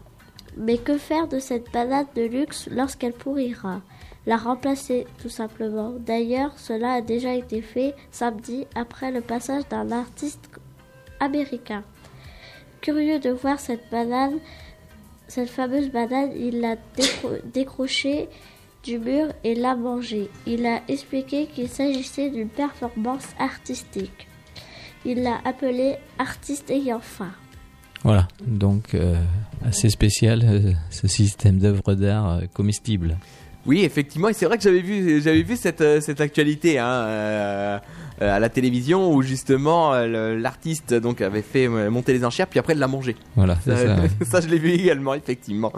Mais 0.57 0.79
que 0.79 0.99
faire 0.99 1.27
de 1.27 1.39
cette 1.39 1.73
banane 1.73 2.07
de 2.15 2.23
luxe 2.23 2.69
lorsqu'elle 2.71 3.13
pourrira? 3.13 3.81
La 4.27 4.37
remplacer, 4.37 5.07
tout 5.21 5.29
simplement. 5.29 5.93
D'ailleurs, 5.99 6.59
cela 6.59 6.95
a 6.95 7.01
déjà 7.03 7.35
été 7.35 7.61
fait 7.61 7.95
samedi 8.11 8.67
après 8.75 9.11
le 9.11 9.21
passage 9.21 9.69
d'un 9.69 9.91
artiste 9.93 10.49
américain. 11.21 11.85
Curieux 12.81 13.19
de 13.19 13.31
voir 13.31 13.61
cette 13.61 13.91
banane, 13.91 14.39
cette 15.29 15.51
fameuse 15.51 15.91
banane, 15.91 16.31
il 16.37 16.61
l'a 16.61 16.77
décro- 16.97 17.41
décrochée 17.53 18.29
du 18.83 18.99
mur 18.99 19.29
et 19.43 19.55
l'a 19.55 19.77
mangée. 19.77 20.31
Il 20.47 20.67
a 20.67 20.81
expliqué 20.89 21.47
qu'il 21.47 21.69
s'agissait 21.69 22.31
d'une 22.31 22.49
performance 22.49 23.27
artistique. 23.39 24.27
Il 25.07 25.23
l'a 25.23 25.39
appelée 25.45 25.97
artiste 26.19 26.71
ayant 26.71 27.01
faim. 27.01 27.33
Voilà, 28.03 28.29
donc 28.43 28.95
euh, 28.95 29.17
assez 29.65 29.89
spécial 29.89 30.43
euh, 30.45 30.73
ce 30.91 31.09
système 31.09 31.59
d'œuvres 31.59 31.95
d'art 31.95 32.31
euh, 32.31 32.41
comestibles. 32.53 33.17
Oui, 33.67 33.83
effectivement, 33.83 34.29
et 34.29 34.35
c'est 34.35 34.45
vrai 34.45 34.59
que 34.59 34.63
j'avais 34.63 34.83
vu, 34.83 35.23
j'avais 35.23 35.43
vu 35.43 35.57
cette, 35.57 35.81
euh, 35.81 36.01
cette 36.01 36.21
actualité 36.21 36.79
hein, 36.79 36.87
euh, 36.87 37.79
euh, 38.21 38.37
à 38.37 38.39
la 38.39 38.51
télévision 38.51 39.13
où 39.13 39.23
justement 39.23 39.95
euh, 39.95 40.39
l'artiste 40.39 40.93
donc 40.93 41.23
avait 41.23 41.43
fait 41.43 41.67
monter 41.67 42.13
les 42.13 42.25
enchères 42.25 42.47
puis 42.47 42.59
après 42.59 42.75
il 42.75 42.79
l'a 42.79 42.89
mangé. 42.89 43.17
Voilà, 43.37 43.57
ça. 43.65 43.73
ouais. 43.75 44.11
ça, 44.25 44.41
je 44.41 44.49
l'ai 44.49 44.59
vu 44.59 44.71
également, 44.71 45.15
effectivement. 45.15 45.73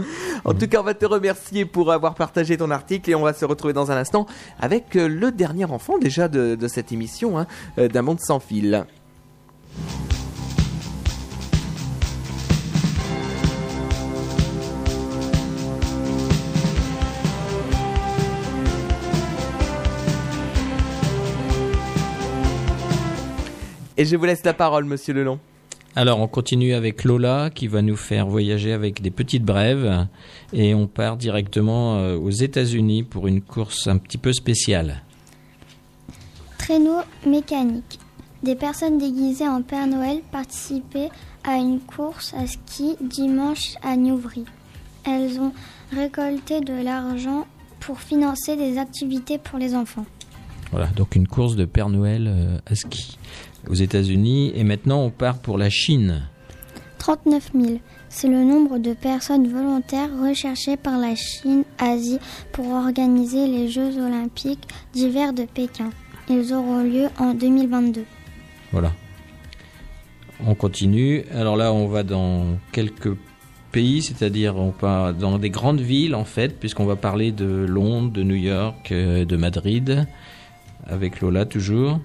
En 0.45 0.53
tout 0.53 0.67
cas, 0.67 0.81
on 0.81 0.85
va 0.85 0.95
te 0.95 1.07
remercier 1.07 1.65
pour 1.65 1.93
avoir 1.93 2.15
partagé 2.17 2.57
ton 2.57 2.71
article 2.71 3.11
et 3.11 3.15
on 3.15 3.23
va 3.23 3.33
se 3.33 3.45
retrouver 3.45 3.73
dans 3.73 3.91
un 3.91 3.97
instant 3.97 4.27
avec 4.59 4.95
le 4.95 5.31
dernier 5.31 5.67
enfant 5.67 5.99
déjà 5.99 6.29
de, 6.29 6.57
de 6.57 6.69
cette 6.69 6.91
émission, 6.91 7.39
hein, 7.39 7.47
d'un 7.77 8.03
monde 8.03 8.21
sans 8.21 8.41
fil. 8.41 8.85
Et 23.99 24.05
je 24.05 24.17
vous 24.17 24.25
laisse 24.27 24.45
la 24.45 24.53
parole, 24.53 24.85
monsieur 24.85 25.15
Lelon. 25.15 25.39
Alors, 25.95 26.21
on 26.21 26.29
continue 26.29 26.75
avec 26.75 27.05
Lola 27.05 27.49
qui 27.49 27.69
va 27.69 27.81
nous 27.81 27.97
faire 27.97 28.27
voyager 28.27 28.75
avec 28.75 29.01
des 29.01 29.11
petites 29.11 29.45
brèves 29.45 30.07
et 30.53 30.75
on 30.75 30.87
part 30.87 31.17
directement 31.17 31.97
euh, 31.97 32.17
aux 32.19 32.31
États-Unis 32.31 33.03
pour 33.03 33.27
une 33.27 33.41
course 33.41 33.87
un 33.87 33.97
petit 33.97 34.19
peu 34.19 34.35
spéciale. 34.35 35.03
Traîneau 36.59 36.99
mécanique. 37.27 37.99
Des 38.43 38.55
personnes 38.55 38.99
déguisées 38.99 39.49
en 39.49 39.63
Père 39.63 39.87
Noël 39.87 40.21
participaient 40.31 41.09
à 41.43 41.57
une 41.57 41.81
course 41.81 42.35
à 42.35 42.47
ski 42.47 42.97
dimanche 43.01 43.77
à 43.83 43.97
Newry. 43.97 44.45
Elles 45.07 45.41
ont 45.41 45.53
récolté 45.95 46.61
de 46.61 46.75
l'argent 46.75 47.47
pour 47.81 48.01
financer 48.01 48.57
des 48.57 48.77
activités 48.77 49.39
pour 49.39 49.59
les 49.59 49.75
enfants. 49.75 50.05
Voilà, 50.73 50.89
donc 50.89 51.15
une 51.17 51.29
course 51.29 51.57
de 51.57 51.65
Père 51.65 51.89
Noël 51.89 52.27
euh, 52.29 52.59
à 52.67 52.75
ski 52.75 53.17
aux 53.69 53.75
États-Unis. 53.75 54.53
Et 54.55 54.65
maintenant, 54.65 55.03
on 55.03 55.11
part 55.11 55.39
pour 55.39 55.59
la 55.59 55.71
Chine. 55.71 56.23
39 56.99 57.51
000. 57.55 57.79
C'est 58.09 58.29
le 58.29 58.43
nombre 58.45 58.79
de 58.79 58.95
personnes 58.95 59.49
volontaires 59.49 60.11
recherchées 60.23 60.77
par 60.77 60.99
la 60.99 61.15
Chine-Asie 61.15 62.19
pour 62.53 62.69
organiser 62.69 63.47
les 63.47 63.69
Jeux 63.69 63.99
olympiques 63.99 64.69
d'hiver 64.93 65.33
de 65.33 65.45
Pékin. 65.45 65.91
Ils 66.29 66.53
auront 66.53 66.83
lieu 66.83 67.09
en 67.19 67.35
2022. 67.35 68.05
Voilà. 68.73 68.93
On 70.45 70.55
continue. 70.55 71.25
Alors 71.33 71.57
là, 71.57 71.73
on 71.73 71.87
va 71.87 72.03
dans 72.03 72.59
quelques 72.73 73.17
pays, 73.73 74.03
c'est-à-dire 74.03 74.57
on 74.57 74.71
part 74.71 75.15
dans 75.15 75.39
des 75.39 75.51
grandes 75.51 75.81
villes 75.81 76.15
en 76.15 76.25
fait, 76.25 76.59
puisqu'on 76.59 76.87
va 76.87 76.97
parler 76.97 77.33
de 77.33 77.47
Londres, 77.47 78.11
de 78.11 78.23
New 78.23 78.35
York, 78.35 78.91
euh, 78.91 79.25
de 79.25 79.37
Madrid, 79.37 80.07
avec 80.87 81.21
Lola 81.21 81.45
toujours. 81.45 82.01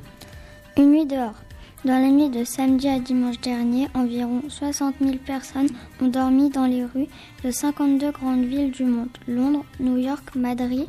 Une 0.78 0.91
nuit 0.91 1.06
dehors. 1.06 1.36
Dans 1.83 1.99
la 1.99 2.09
nuit 2.09 2.29
de 2.29 2.43
samedi 2.43 2.87
à 2.87 2.99
dimanche 2.99 3.41
dernier, 3.41 3.87
environ 3.95 4.43
60 4.47 4.95
000 5.01 5.15
personnes 5.25 5.69
ont 5.99 6.07
dormi 6.07 6.49
dans 6.51 6.67
les 6.67 6.85
rues 6.85 7.07
de 7.43 7.49
52 7.49 8.11
grandes 8.11 8.45
villes 8.45 8.71
du 8.71 8.83
monde, 8.85 9.07
Londres, 9.27 9.65
New 9.79 9.97
York, 9.97 10.35
Madrid, 10.35 10.85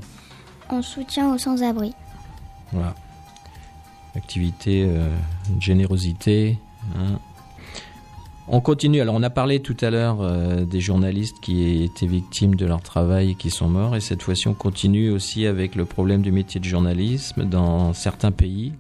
en 0.69 0.83
soutien 0.83 1.33
aux 1.33 1.39
sans-abri. 1.39 1.95
Voilà. 2.73 2.95
Activité, 4.15 4.85
euh, 4.87 5.09
générosité. 5.59 6.59
hein. 6.95 7.19
On 8.49 8.61
continue. 8.61 9.01
Alors, 9.01 9.15
on 9.15 9.23
a 9.23 9.31
parlé 9.31 9.61
tout 9.61 9.77
à 9.81 9.89
l'heure 9.89 10.19
euh, 10.21 10.67
des 10.67 10.81
journalistes 10.81 11.37
qui 11.41 11.85
étaient 11.85 12.07
victimes 12.07 12.55
de 12.57 12.67
leur 12.67 12.83
travail 12.83 13.31
et 13.31 13.35
qui 13.35 13.49
sont 13.51 13.69
morts. 13.69 13.97
Et 13.97 14.01
cette 14.01 14.21
fois-ci, 14.23 14.49
on 14.49 14.53
continue 14.55 15.11
aussi 15.11 15.47
avec 15.47 15.75
le 15.75 15.87
problème 15.87 16.21
du 16.21 16.33
métier 16.33 16.61
de 16.61 16.67
journalisme 16.67 17.45
dans 17.45 17.95
certains 17.95 18.33
pays. 18.33 18.73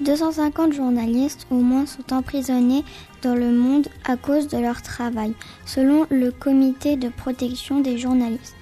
250 0.00 0.72
journalistes 0.72 1.46
au 1.50 1.56
moins 1.56 1.86
sont 1.86 2.12
emprisonnés 2.12 2.84
dans 3.22 3.34
le 3.34 3.52
monde 3.52 3.88
à 4.04 4.16
cause 4.16 4.48
de 4.48 4.58
leur 4.58 4.82
travail, 4.82 5.34
selon 5.64 6.06
le 6.10 6.30
comité 6.30 6.96
de 6.96 7.08
protection 7.08 7.80
des 7.80 7.98
journalistes. 7.98 8.56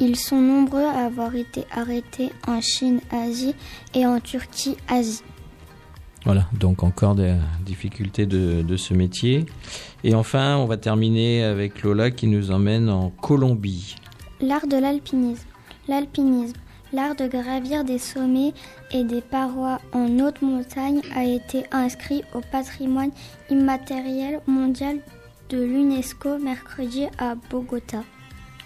Ils 0.00 0.16
sont 0.16 0.40
nombreux 0.40 0.84
à 0.84 1.06
avoir 1.06 1.34
été 1.34 1.64
arrêtés 1.72 2.30
en 2.46 2.60
Chine, 2.60 3.00
Asie 3.10 3.54
et 3.94 4.06
en 4.06 4.20
Turquie, 4.20 4.76
Asie. 4.86 5.22
Voilà, 6.24 6.46
donc 6.52 6.82
encore 6.82 7.14
des 7.14 7.34
difficultés 7.64 8.26
de, 8.26 8.62
de 8.62 8.76
ce 8.76 8.94
métier. 8.94 9.46
Et 10.04 10.14
enfin, 10.14 10.56
on 10.56 10.66
va 10.66 10.76
terminer 10.76 11.42
avec 11.42 11.82
Lola 11.82 12.10
qui 12.10 12.26
nous 12.26 12.50
emmène 12.50 12.88
en 12.88 13.10
Colombie. 13.10 13.96
L'art 14.40 14.66
de 14.66 14.76
l'alpinisme. 14.76 15.46
L'alpinisme, 15.88 16.54
l'art 16.92 17.16
de 17.16 17.26
gravir 17.26 17.84
des 17.84 17.98
sommets 17.98 18.52
et 18.92 19.04
des 19.04 19.20
parois 19.20 19.80
en 19.92 20.18
haute 20.20 20.42
montagne, 20.42 21.00
a 21.14 21.24
été 21.24 21.64
inscrit 21.72 22.22
au 22.34 22.40
patrimoine 22.40 23.10
immatériel 23.50 24.40
mondial 24.46 24.98
de 25.50 25.62
l'UNESCO 25.62 26.38
mercredi 26.38 27.06
à 27.18 27.34
Bogota. 27.50 28.02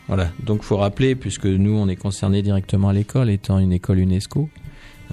Voilà, 0.09 0.31
donc 0.45 0.63
faut 0.63 0.77
rappeler, 0.77 1.15
puisque 1.15 1.47
nous 1.47 1.73
on 1.73 1.89
est 1.89 1.97
concernés 1.97 2.43
directement 2.43 2.89
à 2.89 2.93
l'école, 2.93 3.31
étant 3.31 3.59
une 3.59 3.73
école 3.73 4.01
UNESCO, 4.01 4.49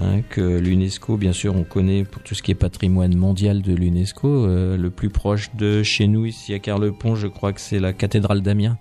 hein, 0.02 0.22
que 0.30 0.60
l'UNESCO, 0.60 1.18
bien 1.18 1.34
sûr, 1.34 1.56
on 1.56 1.64
connaît 1.64 2.04
pour 2.04 2.22
tout 2.24 2.36
ce 2.36 2.42
qui 2.42 2.52
est 2.52 2.56
patrimoine 2.56 3.16
mondial 3.16 3.62
de 3.62 3.74
l'UNESCO. 3.74 4.28
euh, 4.28 4.78
le 4.78 4.90
plus 4.90 5.10
proche 5.10 5.50
de 5.56 5.84
chez 5.84 6.08
nous, 6.08 6.26
ici 6.26 6.54
à 6.54 6.60
Carlepont, 6.60 7.16
je 7.16 7.28
crois 7.28 7.54
que 7.54 7.62
c'est 7.62 7.80
la 7.80 7.94
cathédrale 7.94 8.42
d'Amiens, 8.42 8.78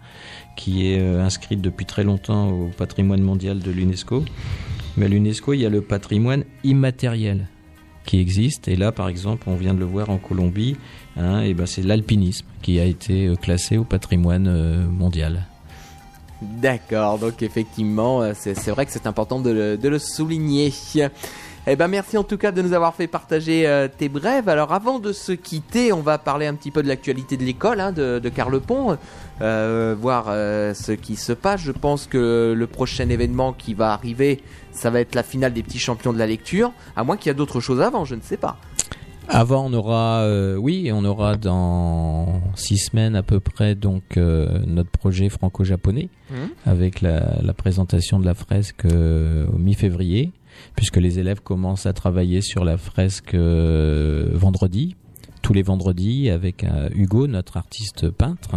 qui 0.56 0.86
est 0.86 1.00
euh, 1.00 1.24
inscrite 1.24 1.60
depuis 1.60 1.86
très 1.86 2.04
longtemps 2.04 2.50
au 2.50 2.68
patrimoine 2.76 3.22
mondial 3.22 3.58
de 3.58 3.70
l'UNESCO. 3.70 4.24
Mais 4.96 5.06
à 5.06 5.08
l'UNESCO, 5.08 5.54
il 5.54 5.60
y 5.60 5.66
a 5.66 5.70
le 5.70 5.82
patrimoine 5.82 6.44
immatériel 6.64 7.48
qui 8.04 8.18
existe. 8.20 8.68
Et 8.68 8.76
là, 8.76 8.92
par 8.92 9.08
exemple, 9.08 9.44
on 9.48 9.56
vient 9.56 9.74
de 9.74 9.80
le 9.80 9.84
voir 9.84 10.10
en 10.10 10.18
Colombie, 10.18 10.76
hein, 11.16 11.42
et 11.42 11.54
ben 11.54 11.66
c'est 11.66 11.82
l'alpinisme 11.82 12.46
qui 12.62 12.80
a 12.80 12.84
été 12.84 13.26
euh, 13.26 13.34
classé 13.34 13.76
au 13.76 13.84
patrimoine 13.84 14.88
mondial. 14.88 15.46
D'accord, 16.40 17.18
donc 17.18 17.42
effectivement, 17.42 18.22
euh, 18.22 18.32
c'est 18.34 18.70
vrai 18.70 18.86
que 18.86 18.92
c'est 18.92 19.08
important 19.08 19.40
de 19.40 19.76
le, 19.82 19.98
souligner. 19.98 20.72
Eh 21.70 21.76
ben 21.76 21.88
merci 21.88 22.16
en 22.16 22.24
tout 22.24 22.38
cas 22.38 22.50
de 22.50 22.62
nous 22.62 22.72
avoir 22.72 22.94
fait 22.94 23.08
partager 23.08 23.66
euh, 23.66 23.88
tes 23.88 24.08
brèves. 24.08 24.48
Alors 24.48 24.72
avant 24.72 25.00
de 25.00 25.12
se 25.12 25.32
quitter, 25.32 25.92
on 25.92 26.00
va 26.00 26.16
parler 26.16 26.46
un 26.46 26.54
petit 26.54 26.70
peu 26.70 26.82
de 26.82 26.88
l'actualité 26.88 27.36
de 27.36 27.42
l'école 27.42 27.80
hein, 27.80 27.92
de, 27.92 28.20
de 28.20 28.28
Carlepont, 28.28 28.96
euh, 29.42 29.96
voir 30.00 30.26
ce 30.26 30.92
qui 30.92 31.16
se 31.16 31.32
passe. 31.32 31.60
Je 31.60 31.72
pense 31.72 32.06
que 32.06 32.54
le 32.56 32.66
prochain 32.68 33.08
événement 33.08 33.52
qui 33.52 33.74
va 33.74 33.92
arriver, 33.92 34.40
ça 34.70 34.90
va 34.90 35.00
être 35.00 35.16
la 35.16 35.24
finale 35.24 35.52
des 35.52 35.64
petits 35.64 35.80
champions 35.80 36.12
de 36.12 36.18
la 36.18 36.26
lecture, 36.26 36.72
à 36.96 37.02
moins 37.04 37.16
qu'il 37.16 37.26
y 37.26 37.30
a 37.30 37.34
d'autres 37.34 37.60
choses 37.60 37.82
avant, 37.82 38.04
je 38.04 38.14
ne 38.14 38.22
sais 38.22 38.38
pas. 38.38 38.56
Avant, 39.28 39.66
on 39.66 39.72
aura, 39.74 40.20
euh, 40.22 40.56
oui, 40.56 40.90
on 40.92 41.04
aura 41.04 41.36
dans 41.36 42.40
six 42.56 42.78
semaines 42.78 43.14
à 43.14 43.22
peu 43.22 43.40
près 43.40 43.74
donc 43.74 44.16
euh, 44.16 44.58
notre 44.66 44.90
projet 44.90 45.28
franco-japonais 45.28 46.08
Mhm. 46.30 46.48
avec 46.66 47.00
la, 47.00 47.38
la 47.42 47.52
présentation 47.54 48.18
de 48.20 48.24
la 48.26 48.34
fresque 48.34 48.84
euh, 48.86 49.46
au 49.52 49.58
mi-février, 49.58 50.32
puisque 50.76 50.96
les 50.98 51.18
élèves 51.18 51.40
commencent 51.40 51.86
à 51.86 51.92
travailler 51.92 52.40
sur 52.42 52.64
la 52.64 52.76
fresque 52.76 53.34
euh, 53.34 54.28
vendredi, 54.32 54.94
tous 55.40 55.52
les 55.52 55.62
vendredis 55.62 56.28
avec 56.30 56.64
euh, 56.64 56.88
Hugo, 56.94 57.26
notre 57.28 57.56
artiste 57.56 58.10
peintre. 58.10 58.56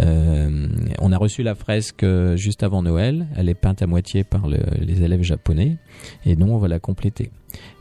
Euh, 0.00 0.68
on 1.00 1.10
a 1.12 1.16
reçu 1.16 1.42
la 1.42 1.54
fresque 1.54 2.04
juste 2.36 2.62
avant 2.62 2.82
Noël. 2.82 3.26
Elle 3.36 3.48
est 3.48 3.54
peinte 3.54 3.82
à 3.82 3.86
moitié 3.86 4.22
par 4.24 4.46
le- 4.46 4.58
les 4.80 5.02
élèves 5.02 5.22
japonais 5.22 5.78
et 6.24 6.36
nous 6.36 6.46
on 6.48 6.58
va 6.58 6.68
la 6.68 6.78
compléter. 6.78 7.30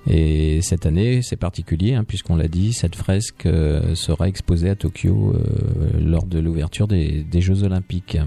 Et 0.07 0.61
cette 0.61 0.85
année, 0.85 1.21
c'est 1.23 1.35
particulier, 1.35 1.95
hein, 1.95 2.03
puisqu'on 2.03 2.35
l'a 2.35 2.47
dit, 2.47 2.73
cette 2.73 2.95
fresque 2.95 3.47
euh, 3.47 3.95
sera 3.95 4.27
exposée 4.27 4.69
à 4.69 4.75
Tokyo 4.75 5.33
euh, 5.33 5.99
lors 5.99 6.25
de 6.25 6.37
l'ouverture 6.37 6.87
des, 6.87 7.25
Jeux 7.35 7.63
Olympiques. 7.63 8.17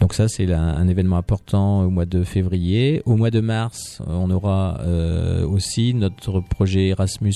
Donc 0.00 0.14
ça, 0.14 0.28
c'est 0.28 0.50
un 0.52 0.88
événement 0.88 1.16
important 1.16 1.82
au 1.82 1.90
mois 1.90 2.06
de 2.06 2.22
février. 2.22 3.02
Au 3.04 3.16
mois 3.16 3.30
de 3.30 3.40
mars, 3.40 4.00
on 4.06 4.30
aura 4.30 4.80
euh, 4.80 5.46
aussi 5.46 5.94
notre 5.94 6.40
projet 6.40 6.88
Erasmus+, 6.88 7.34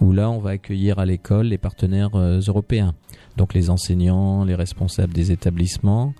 où 0.00 0.12
là, 0.12 0.30
on 0.30 0.38
va 0.38 0.50
accueillir 0.50 0.98
à 0.98 1.06
l'école 1.06 1.46
les 1.46 1.58
partenaires 1.58 2.16
européens. 2.16 2.94
Donc 3.36 3.54
les 3.54 3.70
enseignants, 3.70 4.44
les 4.44 4.54
responsables 4.54 5.12
des 5.12 5.32
établissements, 5.32 6.12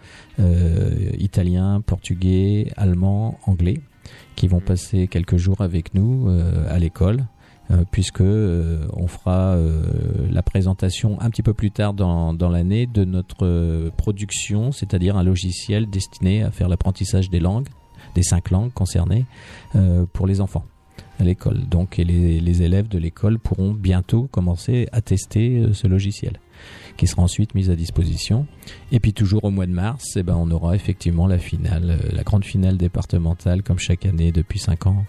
italiens, 1.18 1.80
portugais, 1.80 2.72
allemands, 2.76 3.38
anglais 3.46 3.80
qui 4.38 4.46
vont 4.46 4.60
passer 4.60 5.08
quelques 5.08 5.36
jours 5.36 5.60
avec 5.60 5.94
nous 5.94 6.28
euh, 6.28 6.64
à 6.74 6.78
l'école. 6.78 7.18
euh, 7.70 7.84
puisque 7.90 8.20
euh, 8.20 8.86
on 8.94 9.06
fera 9.06 9.54
euh, 9.54 9.82
la 10.30 10.42
présentation 10.42 11.20
un 11.20 11.30
petit 11.30 11.42
peu 11.42 11.54
plus 11.54 11.70
tard 11.70 11.92
dans, 11.94 12.32
dans 12.32 12.48
l'année 12.48 12.86
de 12.86 13.04
notre 13.04 13.44
euh, 13.44 13.90
production, 13.96 14.72
c'est-à-dire 14.72 15.16
un 15.16 15.22
logiciel 15.22 15.88
destiné 15.88 16.42
à 16.42 16.50
faire 16.50 16.68
l'apprentissage 16.68 17.30
des 17.30 17.40
langues, 17.40 17.68
des 18.14 18.22
cinq 18.22 18.50
langues 18.50 18.72
concernées, 18.72 19.24
pour 20.12 20.26
les 20.26 20.40
enfants 20.40 20.64
à 21.20 21.24
l'école. 21.24 21.68
Donc 21.68 21.98
et 21.98 22.04
les, 22.04 22.40
les 22.40 22.62
élèves 22.62 22.88
de 22.88 22.98
l'école 22.98 23.38
pourront 23.38 23.72
bientôt 23.72 24.28
commencer 24.30 24.88
à 24.92 25.00
tester 25.02 25.62
ce 25.72 25.86
logiciel 25.86 26.40
qui 26.98 27.06
sera 27.06 27.22
ensuite 27.22 27.54
mis 27.54 27.70
à 27.70 27.76
disposition. 27.76 28.46
Et 28.92 29.00
puis 29.00 29.14
toujours 29.14 29.44
au 29.44 29.50
mois 29.50 29.64
de 29.64 29.72
mars, 29.72 30.04
eh 30.16 30.22
ben, 30.22 30.36
on 30.36 30.50
aura 30.50 30.74
effectivement 30.74 31.26
la 31.26 31.38
finale, 31.38 31.98
euh, 32.02 32.08
la 32.14 32.22
grande 32.24 32.44
finale 32.44 32.76
départementale 32.76 33.62
comme 33.62 33.78
chaque 33.78 34.04
année 34.04 34.32
depuis 34.32 34.58
5 34.58 34.86
ans 34.88 35.04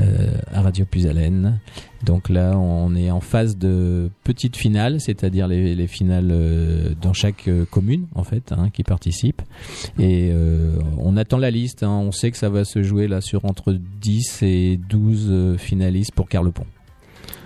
euh, 0.00 0.32
à 0.52 0.62
Radio 0.62 0.84
Puisalène. 0.84 1.60
Donc 2.04 2.28
là, 2.28 2.56
on 2.58 2.94
est 2.96 3.10
en 3.10 3.20
phase 3.20 3.56
de 3.56 4.10
petite 4.24 4.56
finale, 4.56 5.00
c'est-à-dire 5.00 5.46
les, 5.48 5.74
les 5.74 5.86
finales 5.86 6.30
euh, 6.32 6.94
dans 7.00 7.12
chaque 7.12 7.48
commune 7.70 8.06
en 8.14 8.24
fait 8.24 8.52
hein, 8.52 8.70
qui 8.70 8.82
participent. 8.82 9.42
Et 9.98 10.30
euh, 10.32 10.78
on 10.96 11.16
attend 11.16 11.38
la 11.38 11.50
liste. 11.50 11.82
hein. 11.82 11.90
On 11.90 12.10
sait 12.12 12.30
que 12.30 12.36
ça 12.38 12.48
va 12.48 12.64
se 12.64 12.82
jouer 12.82 13.06
là 13.06 13.20
sur 13.20 13.44
entre 13.44 13.72
10 13.72 14.42
et 14.42 14.76
12 14.88 15.26
euh, 15.28 15.56
finalistes 15.58 16.12
pour 16.12 16.28
Carlepont. 16.28 16.64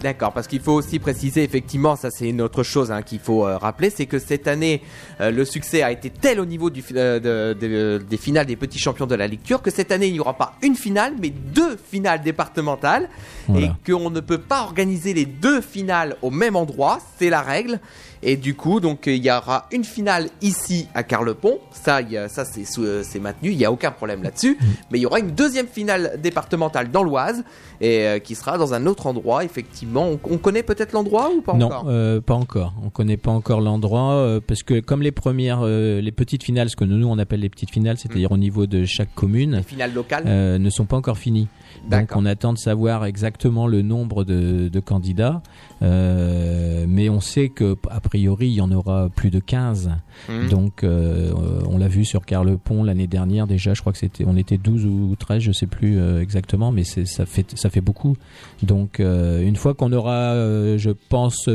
D'accord, 0.03 0.33
parce 0.33 0.49
qu'il 0.49 0.61
faut 0.61 0.73
aussi 0.73 0.99
préciser, 0.99 1.45
effectivement, 1.45 1.95
ça 1.95 2.11
c'est 2.11 2.29
une 2.29 2.41
autre 2.43 2.63
chose 2.65 2.91
hein, 2.91 3.03
qu'il 3.03 3.21
faut 3.21 3.47
euh, 3.47 3.57
rappeler, 3.57 3.89
c'est 3.89 4.07
que 4.07 4.19
cette 4.19 4.49
année, 4.49 4.83
euh, 5.21 5.31
le 5.31 5.45
succès 5.45 5.83
a 5.83 5.93
été 5.93 6.11
tel 6.11 6.41
au 6.41 6.45
niveau 6.45 6.71
euh, 6.97 7.21
de- 7.21 7.59
de- 7.61 8.05
des 8.05 8.17
finales 8.17 8.47
des 8.47 8.57
petits 8.57 8.81
champions 8.81 9.07
de 9.07 9.15
la 9.15 9.29
lecture 9.29 9.63
que 9.63 9.71
cette 9.71 9.93
année 9.93 10.09
il 10.09 10.15
n'y 10.15 10.21
aura 10.21 10.35
pas 10.37 10.55
une 10.63 10.75
finale, 10.75 11.15
mais 11.21 11.31
deux 11.31 11.72
finales 11.93 12.23
départementales, 12.23 13.09
Voilà. 13.49 13.67
et 13.67 13.91
qu'on 13.93 14.09
ne 14.11 14.21
peut 14.21 14.39
pas 14.39 14.63
organiser 14.63 15.13
les 15.13 15.27
deux 15.27 15.61
finales 15.61 16.17
au 16.23 16.31
même 16.31 16.57
endroit, 16.57 16.99
c'est 17.19 17.29
la 17.29 17.43
règle. 17.43 17.81
Et 18.25 18.37
du 18.37 18.55
coup, 18.55 18.79
donc 18.81 19.09
il 19.09 19.17
y 19.25 19.31
aura 19.33 19.67
une 19.73 19.83
finale 19.85 20.29
ici 20.41 20.87
à 20.95 21.03
Carlepont. 21.03 21.59
Ça, 21.73 22.01
il 22.03 22.13
y 22.13 22.17
a- 22.17 22.29
ça 22.29 22.45
c'est 22.45 22.63
euh, 22.79 23.03
c'est 23.03 23.19
maintenu. 23.19 23.51
Il 23.51 23.57
n'y 23.59 23.65
a 23.65 23.73
aucun 23.73 23.91
problème 23.91 24.23
là-dessus. 24.23 24.57
Mais 24.91 24.99
il 24.99 25.03
y 25.03 25.07
aura 25.07 25.19
une 25.19 25.33
deuxième 25.33 25.67
finale 25.67 26.21
départementale 26.23 26.91
dans 26.93 27.03
l'Oise 27.03 27.43
et 27.81 28.07
euh, 28.07 28.19
qui 28.21 28.37
sera 28.37 28.59
dans 28.59 28.75
un 28.75 28.87
autre 28.87 29.07
endroit. 29.09 29.45
Effectivement, 29.45 30.07
on, 30.09 30.21
on 30.31 30.39
connaît 30.39 30.63
peut-être 30.63 30.93
l'endroit 30.93 31.31
ou 31.37 31.43
pas 31.43 31.55
non, 31.55 31.67
encore? 31.67 31.85
euh, 31.89 32.21
pas 32.21 32.35
encore. 32.35 32.73
On 32.85 32.91
connaît 32.91 33.17
pas 33.17 33.33
encore 33.33 33.61
l'endroit 33.61 34.13
euh, 34.13 34.41
parce 34.47 34.63
que 34.63 34.79
comme 34.79 35.03
les 35.03 35.11
premières, 35.13 35.65
les 35.65 36.13
petites 36.13 36.45
finales, 36.45 36.71
ce 36.71 36.77
que 36.77 36.85
nous 36.85 37.09
on 37.09 37.19
appelle 37.19 37.41
les 37.41 37.51
petites 37.51 37.73
finales, 37.73 37.99
c'est-à-dire 37.99 38.31
au 38.31 38.37
niveau 38.39 38.67
de 38.67 38.85
chaque 38.85 39.13
commune, 39.17 39.57
Les 39.57 39.63
finales 39.65 39.93
locales. 39.93 40.25
ne 40.27 40.71
sont 40.71 40.85
pas 40.85 40.97
encore 40.97 41.19
finies. 41.19 41.49
Donc 41.91 42.11
on 42.15 42.27
attend 42.27 42.53
de 42.53 42.59
savoir 42.59 43.05
exactement 43.05 43.67
le 43.67 43.83
nombre 43.83 44.25
de, 44.25 44.69
de 44.69 44.81
candidats, 44.81 45.43
euh, 45.83 46.85
mais 46.89 47.09
on 47.09 47.21
sait 47.21 47.49
que 47.49 47.77
a 47.91 48.01
priori 48.01 48.49
il 48.49 48.55
y 48.55 48.61
en 48.61 48.71
aura 48.73 49.09
plus 49.09 49.31
de 49.31 49.41
15. 49.41 49.91
Mhm. 50.29 50.49
Donc 50.49 50.85
euh, 50.85 51.33
on 51.69 51.79
l'a 51.79 51.89
vu 51.89 52.05
sur 52.05 52.25
Carlepont 52.25 52.85
l'année 52.85 53.07
dernière 53.07 53.47
déjà, 53.47 53.75
je 53.75 53.81
crois 53.81 53.93
que 53.93 53.99
c'était 53.99 54.25
on 54.27 54.37
était 54.37 54.59
12 54.59 54.87
ou 54.87 55.17
13, 55.19 55.43
je 55.43 55.53
sais 55.53 55.67
plus 55.67 55.99
euh, 55.99 56.21
exactement, 56.21 56.73
mais 56.73 56.85
c'est 56.85 57.07
ça 57.07 57.27
fait 57.27 57.57
ça 57.57 57.71
fait 57.71 57.81
beaucoup. 57.81 58.17
Donc 58.63 59.01
euh, 59.01 59.43
une 59.43 59.57
fois 59.57 59.75
qu'on 59.75 59.93
aura 59.93 60.33
euh, 60.33 60.79
je 60.79 60.91
pense 60.91 61.49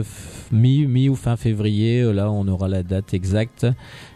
mi 0.51 0.85
mi 0.85 1.09
ou 1.09 1.15
fin 1.15 1.37
février, 1.37 2.01
là 2.13 2.31
on 2.31 2.47
aura 2.47 2.67
la 2.67 2.83
date 2.83 3.13
exacte 3.13 3.67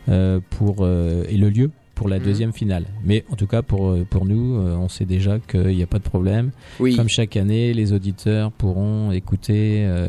euh, 0.10 0.40
pour 0.50 0.78
euh, 0.82 1.24
et 1.30 1.38
le 1.38 1.50
lieu 1.50 1.72
pour 2.02 2.10
la 2.10 2.18
Mhm. 2.18 2.26
deuxième 2.26 2.52
finale. 2.54 2.86
Mais 3.06 3.24
en 3.32 3.36
tout 3.36 3.46
cas 3.46 3.62
pour 3.62 3.90
euh, 3.92 4.08
pour 4.10 4.26
nous, 4.26 4.58
euh, 4.60 4.76
on 4.76 4.90
sait 4.90 5.06
déjà 5.06 5.38
qu'il 5.38 5.68
n'y 5.76 5.84
a 5.84 5.88
pas 5.88 6.00
de 6.00 6.04
problème. 6.04 6.50
Oui. 6.80 6.96
Comme 6.96 7.08
chaque 7.10 7.38
année, 7.38 7.74
les 7.76 7.94
auditeurs 7.94 8.52
pourront 8.52 9.12
écouter 9.12 9.86
euh, 9.86 10.08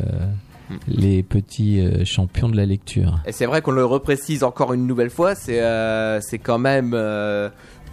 les 0.88 1.22
petits 1.22 1.80
euh, 1.80 2.02
champions 2.06 2.48
de 2.48 2.56
la 2.56 2.64
lecture. 2.64 3.20
Et 3.26 3.32
c'est 3.32 3.44
vrai 3.44 3.60
qu'on 3.60 3.72
le 3.72 3.84
reprécise 3.84 4.42
encore 4.42 4.72
une 4.72 4.86
nouvelle 4.86 5.10
fois, 5.10 5.34
c'est 5.34 5.60
euh, 5.60 6.18
quand 6.42 6.58
même 6.58 6.96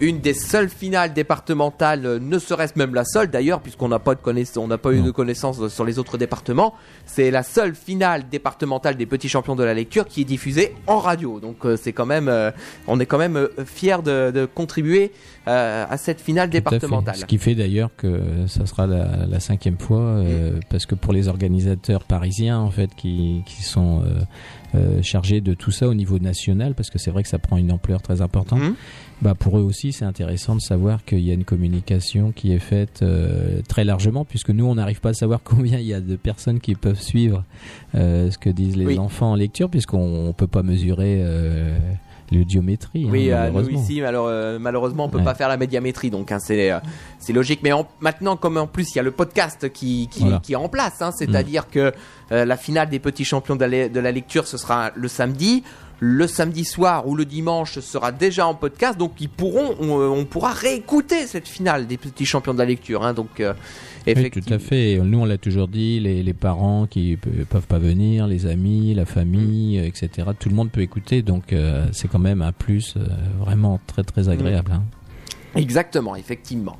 une 0.00 0.20
des 0.20 0.34
seules 0.34 0.68
finales 0.68 1.12
départementales, 1.12 2.06
euh, 2.06 2.18
ne 2.18 2.38
serait-ce 2.38 2.72
même 2.76 2.94
la 2.94 3.04
seule 3.04 3.28
d'ailleurs, 3.30 3.60
puisqu'on 3.60 3.88
n'a 3.88 3.98
pas 3.98 4.14
de 4.14 4.20
connaissance, 4.20 4.56
on 4.62 4.66
n'a 4.68 4.78
pas 4.78 4.92
eu 4.92 5.02
de 5.02 5.10
connaissances 5.10 5.68
sur 5.68 5.84
les 5.84 5.98
autres 5.98 6.18
départements. 6.18 6.74
C'est 7.06 7.30
la 7.30 7.42
seule 7.42 7.74
finale 7.74 8.24
départementale 8.30 8.96
des 8.96 9.06
petits 9.06 9.28
champions 9.28 9.56
de 9.56 9.64
la 9.64 9.74
lecture 9.74 10.06
qui 10.06 10.22
est 10.22 10.24
diffusée 10.24 10.74
en 10.86 10.98
radio. 10.98 11.40
Donc 11.40 11.64
euh, 11.64 11.76
c'est 11.76 11.92
quand 11.92 12.06
même, 12.06 12.28
euh, 12.28 12.50
on 12.86 12.98
est 13.00 13.06
quand 13.06 13.18
même 13.18 13.36
euh, 13.36 13.48
fiers 13.64 14.02
de, 14.04 14.30
de 14.30 14.46
contribuer 14.46 15.12
euh, 15.48 15.84
à 15.88 15.96
cette 15.96 16.20
finale 16.20 16.50
départementale. 16.50 17.16
Ce 17.16 17.24
qui 17.24 17.38
fait 17.38 17.54
d'ailleurs 17.54 17.90
que 17.96 18.20
ça 18.46 18.66
sera 18.66 18.86
la, 18.86 19.26
la 19.28 19.40
cinquième 19.40 19.78
fois, 19.78 20.00
euh, 20.00 20.38
Hmm. 20.40 20.60
parce 20.70 20.86
que 20.86 20.94
pour 20.94 21.12
les 21.12 21.28
organisateurs 21.28 22.04
parisiens 22.04 22.58
en 22.58 22.70
fait 22.70 22.94
qui, 22.94 23.42
qui 23.46 23.62
sont 23.62 24.02
euh, 24.02 24.20
euh, 24.74 25.02
chargés 25.02 25.40
de 25.40 25.54
tout 25.54 25.70
ça 25.70 25.88
au 25.88 25.94
niveau 25.94 26.18
national, 26.18 26.74
parce 26.74 26.90
que 26.90 26.98
c'est 26.98 27.10
vrai 27.10 27.22
que 27.22 27.28
ça 27.28 27.38
prend 27.38 27.56
une 27.56 27.72
ampleur 27.72 28.00
très 28.02 28.20
importante. 28.22 28.60
Mhm. 28.60 28.74
Bah 29.22 29.34
pour 29.34 29.58
eux 29.58 29.62
aussi, 29.62 29.92
c'est 29.92 30.06
intéressant 30.06 30.56
de 30.56 30.62
savoir 30.62 31.04
qu'il 31.04 31.20
y 31.20 31.30
a 31.30 31.34
une 31.34 31.44
communication 31.44 32.32
qui 32.32 32.52
est 32.54 32.58
faite 32.58 33.00
euh, 33.02 33.60
très 33.68 33.84
largement, 33.84 34.24
puisque 34.24 34.48
nous, 34.48 34.64
on 34.64 34.76
n'arrive 34.76 35.00
pas 35.00 35.10
à 35.10 35.14
savoir 35.14 35.40
combien 35.44 35.78
il 35.78 35.84
y 35.86 35.92
a 35.92 36.00
de 36.00 36.16
personnes 36.16 36.58
qui 36.58 36.74
peuvent 36.74 37.00
suivre 37.00 37.44
euh, 37.94 38.30
ce 38.30 38.38
que 38.38 38.48
disent 38.48 38.76
les 38.76 38.86
Oui. 38.86 38.98
enfants 38.98 39.32
en 39.32 39.34
lecture, 39.34 39.68
puisqu'on 39.68 40.28
ne 40.28 40.32
peut 40.32 40.46
pas 40.46 40.62
mesurer 40.62 41.20
euh, 41.22 41.76
l'audiométrie. 42.32 43.04
hein, 43.04 43.10
Oui, 43.12 43.30
euh, 43.30 43.50
nous 43.50 43.68
ici, 43.68 44.00
malheure- 44.00 44.24
euh, 44.26 44.58
malheureusement, 44.58 45.04
on 45.04 45.08
peut 45.10 45.18
Ouais. 45.18 45.24
pas 45.24 45.34
faire 45.34 45.48
la 45.50 45.58
médiamétrie, 45.58 46.08
donc 46.10 46.32
hein, 46.32 46.38
c'est 46.38 46.70
euh, 46.72 46.78
c'est 47.18 47.34
logique. 47.34 47.60
Mais 47.62 47.72
en- 47.72 47.86
maintenant, 48.00 48.36
comme 48.36 48.56
en 48.56 48.66
plus 48.66 48.90
il 48.94 48.96
y 48.96 49.00
a 49.00 49.02
le 49.02 49.10
podcast 49.10 49.70
qui 49.70 50.08
qui, 50.10 50.20
Voilà. 50.20 50.38
qui 50.42 50.54
est 50.54 50.56
en 50.56 50.70
place, 50.70 51.02
hein, 51.02 51.10
c'est-à-dire 51.14 51.68
que 51.68 51.92
euh, 52.32 52.44
la 52.46 52.56
finale 52.56 52.88
des 52.88 53.00
petits 53.00 53.24
champions 53.26 53.56
de 53.56 53.64
la, 53.66 53.88
de 53.90 54.00
la 54.00 54.12
lecture, 54.12 54.46
ce 54.46 54.56
sera 54.56 54.92
le 54.94 55.08
samedi. 55.08 55.62
Le 56.02 56.26
samedi 56.26 56.64
soir 56.64 57.06
ou 57.06 57.14
le 57.14 57.26
dimanche 57.26 57.78
sera 57.80 58.10
déjà 58.10 58.46
en 58.46 58.54
podcast, 58.54 58.98
donc 58.98 59.12
ils 59.20 59.28
pourront, 59.28 59.76
on, 59.80 60.00
euh, 60.00 60.08
on 60.08 60.24
pourra 60.24 60.52
réécouter 60.52 61.26
cette 61.26 61.46
finale 61.46 61.86
des 61.86 61.98
petits 61.98 62.24
champions 62.24 62.54
de 62.54 62.58
la 62.58 62.64
lecture. 62.64 63.04
Hein, 63.04 63.12
donc 63.12 63.38
euh, 63.40 63.52
Oui, 64.06 64.30
tout 64.30 64.40
à 64.52 64.58
fait. 64.58 64.98
Nous, 64.98 65.18
on 65.18 65.26
l'a 65.26 65.36
toujours 65.36 65.68
dit, 65.68 66.00
les, 66.00 66.22
les 66.22 66.32
parents 66.32 66.86
qui 66.86 67.18
pe- 67.18 67.44
peuvent 67.44 67.66
pas 67.66 67.78
venir, 67.78 68.26
les 68.26 68.46
amis, 68.46 68.94
la 68.94 69.04
famille, 69.04 69.78
euh, 69.78 69.84
etc. 69.84 70.28
Tout 70.38 70.48
le 70.48 70.54
monde 70.54 70.70
peut 70.70 70.80
écouter, 70.80 71.20
donc 71.20 71.52
euh, 71.52 71.86
c'est 71.92 72.08
quand 72.08 72.18
même 72.18 72.40
un 72.40 72.52
plus 72.52 72.94
euh, 72.96 73.00
vraiment 73.38 73.78
très 73.86 74.02
très 74.02 74.30
agréable. 74.30 74.72
hein. 74.72 74.82
Exactement, 75.54 76.16
effectivement. 76.16 76.78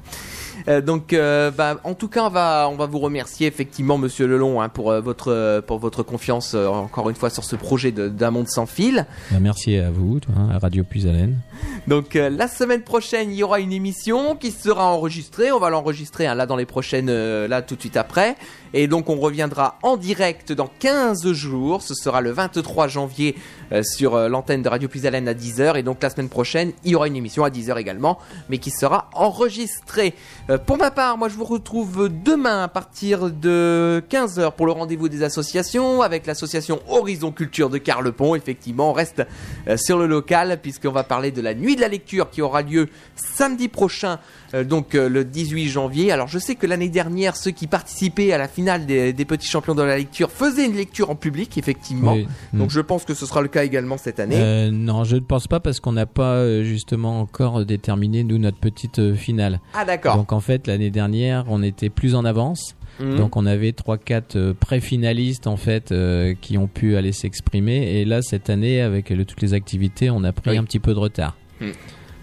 Euh, 0.68 0.80
donc, 0.80 1.12
euh, 1.12 1.50
bah, 1.50 1.80
en 1.84 1.94
tout 1.94 2.08
cas, 2.08 2.24
on 2.24 2.28
va, 2.28 2.68
on 2.70 2.76
va 2.76 2.86
vous 2.86 2.98
remercier 2.98 3.46
effectivement, 3.46 3.98
Monsieur 3.98 4.26
Lelon, 4.26 4.60
hein, 4.60 4.68
pour 4.68 4.90
euh, 4.90 5.00
votre 5.00 5.62
pour 5.66 5.78
votre 5.78 6.02
confiance 6.02 6.54
encore 6.54 7.10
une 7.10 7.16
fois 7.16 7.30
sur 7.30 7.44
ce 7.44 7.56
projet 7.56 7.92
d'un 7.92 8.30
monde 8.30 8.48
sans 8.48 8.66
fil. 8.66 9.06
Bah, 9.30 9.38
merci 9.40 9.76
à 9.76 9.90
vous, 9.90 10.20
toi, 10.20 10.34
hein, 10.36 10.48
à 10.52 10.58
Radio 10.58 10.84
Puisalène. 10.84 11.38
Donc, 11.86 12.14
la 12.14 12.48
semaine 12.48 12.82
prochaine, 12.82 13.30
il 13.30 13.36
y 13.36 13.42
aura 13.42 13.60
une 13.60 13.72
émission 13.72 14.36
qui 14.36 14.50
sera 14.50 14.86
enregistrée. 14.86 15.52
On 15.52 15.58
va 15.58 15.70
l'enregistrer 15.70 16.26
hein, 16.26 16.34
là 16.34 16.46
dans 16.46 16.56
les 16.56 16.66
prochaines, 16.66 17.10
là 17.10 17.62
tout 17.62 17.76
de 17.76 17.80
suite 17.80 17.96
après. 17.96 18.36
Et 18.72 18.86
donc, 18.86 19.10
on 19.10 19.16
reviendra 19.16 19.78
en 19.82 19.96
direct 19.96 20.52
dans 20.52 20.70
15 20.78 21.32
jours. 21.32 21.82
Ce 21.82 21.94
sera 21.94 22.20
le 22.20 22.30
23 22.30 22.88
janvier 22.88 23.34
sur 23.82 24.28
l'antenne 24.28 24.62
de 24.62 24.68
Radio 24.68 24.88
Puisalène 24.88 25.28
à 25.28 25.34
10h. 25.34 25.76
Et 25.76 25.82
donc, 25.82 26.02
la 26.02 26.10
semaine 26.10 26.28
prochaine, 26.28 26.72
il 26.84 26.92
y 26.92 26.94
aura 26.94 27.08
une 27.08 27.16
émission 27.16 27.44
à 27.44 27.50
10h 27.50 27.78
également, 27.78 28.18
mais 28.48 28.58
qui 28.58 28.70
sera 28.70 29.10
enregistrée. 29.14 30.14
Euh, 30.50 30.58
pour 30.58 30.78
ma 30.78 30.90
part, 30.90 31.16
moi, 31.16 31.28
je 31.28 31.36
vous 31.36 31.44
retrouve 31.44 32.08
demain 32.08 32.64
à 32.64 32.68
partir 32.68 33.30
de 33.30 34.02
15h 34.10 34.52
pour 34.52 34.66
le 34.66 34.72
rendez-vous 34.72 35.08
des 35.08 35.22
associations 35.22 36.02
avec 36.02 36.26
l'association 36.26 36.80
Horizon 36.88 37.30
Culture 37.30 37.70
de 37.70 37.78
Carlepont. 37.78 38.34
Effectivement, 38.34 38.90
on 38.90 38.92
reste 38.92 39.22
euh, 39.68 39.76
sur 39.76 39.96
le 39.96 40.08
local 40.08 40.58
puisqu'on 40.60 40.90
va 40.90 41.04
parler 41.04 41.30
de 41.30 41.40
la 41.40 41.54
nuit 41.54 41.76
de 41.76 41.80
la 41.80 41.86
lecture 41.86 42.30
qui 42.30 42.42
aura 42.42 42.62
lieu 42.62 42.88
samedi 43.14 43.68
prochain, 43.68 44.18
donc 44.64 44.94
euh, 44.94 45.08
le 45.08 45.24
18 45.24 45.68
janvier. 45.68 46.10
Alors, 46.12 46.26
je 46.28 46.38
sais 46.38 46.54
que 46.56 46.66
l'année 46.66 46.88
dernière, 46.88 47.36
ceux 47.36 47.50
qui 47.52 47.66
participaient 47.66 48.32
à 48.32 48.38
la 48.38 48.48
finale 48.48 48.86
des, 48.86 49.12
des 49.12 49.24
petits 49.24 49.46
champions 49.48 49.74
de 49.74 49.82
la 49.82 49.96
lecture 49.96 50.30
faisaient 50.30 50.66
une 50.66 50.74
lecture 50.76 51.10
en 51.10 51.14
public, 51.14 51.56
effectivement. 51.58 52.14
Oui. 52.14 52.26
Donc, 52.52 52.68
Mm. 52.68 52.70
je 52.72 52.80
pense 52.80 53.04
que 53.04 53.14
ce 53.14 53.26
sera 53.26 53.42
le 53.42 53.48
cas 53.48 53.64
également 53.64 53.96
cette 53.96 54.18
année. 54.20 54.36
Euh, 54.38 54.70
non, 54.72 55.04
je 55.04 55.16
ne 55.16 55.20
pense 55.20 55.46
pas 55.46 55.60
parce 55.60 55.78
qu'on 55.80 55.92
n'a 55.92 56.06
pas 56.06 56.34
euh, 56.36 56.64
justement 56.64 57.20
encore 57.20 57.64
déterminé 57.64 58.24
nous 58.24 58.38
notre 58.38 58.58
petite 58.58 58.98
euh, 58.98 59.14
finale. 59.14 59.60
Ah, 59.74 59.84
d'accord. 59.84 60.16
Donc 60.16 60.32
en 60.32 60.40
fait 60.40 60.66
l'année 60.66 60.90
dernière 60.90 61.44
on 61.48 61.62
était 61.62 61.88
plus 61.90 62.14
en 62.14 62.24
avance. 62.24 62.74
Mhm. 62.98 63.16
Donc 63.16 63.36
on 63.36 63.46
avait 63.46 63.72
trois 63.72 63.98
quatre 63.98 64.36
euh, 64.36 64.52
pré-finalistes 64.58 65.46
en 65.46 65.56
fait 65.56 65.92
euh, 65.92 66.34
qui 66.40 66.58
ont 66.58 66.66
pu 66.66 66.96
aller 66.96 67.12
s'exprimer 67.12 68.00
et 68.00 68.04
là 68.04 68.20
cette 68.20 68.50
année 68.50 68.80
avec 68.82 69.10
le- 69.10 69.24
toutes 69.24 69.40
les 69.42 69.54
activités 69.54 70.10
on 70.10 70.24
a 70.24 70.32
pris 70.32 70.50
Oui. 70.50 70.58
un 70.58 70.64
petit 70.64 70.80
peu 70.80 70.92
de 70.92 70.98
retard. 70.98 71.36
Hmm. 71.60 71.70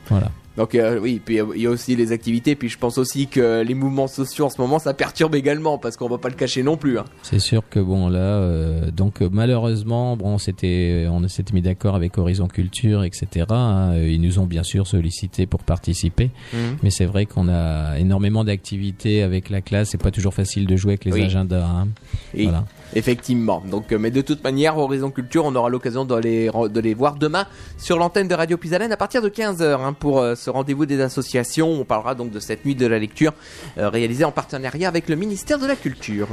Voilà. 0.10 0.32
Donc 0.58 0.74
euh, 0.76 1.00
oui, 1.00 1.22
puis 1.24 1.40
euh, 1.40 1.46
il 1.56 1.62
y 1.62 1.68
a 1.68 1.70
aussi 1.70 1.96
les 1.96 2.12
activités, 2.12 2.56
puis 2.56 2.68
je 2.68 2.78
pense 2.78 2.98
aussi 2.98 3.28
que 3.28 3.62
les 3.62 3.74
mouvements 3.76 4.08
sociaux 4.08 4.46
en 4.46 4.50
ce 4.50 4.60
moment 4.60 4.80
ça 4.80 4.94
perturbe 4.94 5.36
également 5.36 5.78
parce 5.78 5.96
qu'on 5.98 6.10
va 6.10 6.18
pas 6.18 6.30
le 6.30 6.36
cacher 6.36 6.64
non 6.64 6.78
plus. 6.78 6.98
hein. 6.98 7.06
C'est 7.22 7.40
sûr 7.40 7.62
que 7.70 7.80
bon 7.80 8.10
là 8.10 8.20
euh, 8.20 8.90
donc 8.92 9.22
euh, 9.22 9.30
malheureusement 9.32 10.18
bon 10.18 10.38
c'était 10.40 11.06
on 11.10 11.26
s'était 11.28 11.54
mis 11.54 11.62
d'accord 11.62 11.96
avec 11.96 12.18
Horizon 12.18 12.48
Culture 12.48 13.04
etc. 13.04 13.46
hein, 13.50 13.96
ils 13.98 14.20
nous 14.20 14.40
ont 14.40 14.46
bien 14.48 14.64
sûr 14.64 14.88
sollicité 14.88 15.46
pour 15.46 15.64
participer. 15.64 16.32
Mhm. 16.54 16.78
Mais 16.82 16.90
c'est 16.90 17.06
vrai 17.06 17.26
qu'on 17.28 17.48
a 17.50 17.98
énormément 18.00 18.44
d'activités 18.44 19.22
avec 19.22 19.50
la 19.50 19.62
classe. 19.62 19.90
C'est 19.92 20.02
pas 20.02 20.12
toujours 20.12 20.34
facile 20.34 20.66
de 20.66 20.76
jouer 20.76 20.94
avec 20.94 21.06
les 21.06 21.14
Oui. 21.14 21.24
agendas. 21.24 21.66
hein. 21.66 21.88
Et 22.34 22.44
Voilà. 22.44 22.66
Effectivement. 22.96 23.62
Donc, 23.70 23.92
euh, 23.92 23.98
mais 23.98 24.12
de 24.12 24.22
toute 24.22 24.44
manière, 24.44 24.78
Horizon 24.78 25.12
Culture, 25.12 25.46
on 25.46 25.56
aura 25.56 25.70
l'occasion 25.70 26.06
de 26.06 26.16
les, 26.16 26.94
voir 26.94 27.16
demain 27.16 27.46
sur 27.78 27.98
l'antenne 27.98 28.28
de 28.28 28.34
Radio 28.34 28.58
Pisalène 28.58 28.92
à 28.92 28.98
partir 28.98 29.22
de 29.22 29.30
15h 29.30 29.94
pour 29.96 30.20
euh, 30.20 30.36
ce 30.36 30.50
rendez-vous 30.50 30.86
des 30.86 31.02
associations. 31.02 31.70
On 31.70 31.86
parlera 31.86 32.16
donc 32.16 32.32
de 32.32 32.40
cette 32.40 32.66
nuit 32.66 32.76
de 32.76 32.88
la 32.88 33.00
lecture 33.00 33.34
euh, 33.78 33.90
réalisée 33.90 34.24
en 34.24 34.32
partenariat 34.32 34.88
avec 34.88 35.10
le 35.10 35.16
ministère 35.16 35.60
de 35.60 35.68
la 35.68 35.76
Culture. 35.76 36.28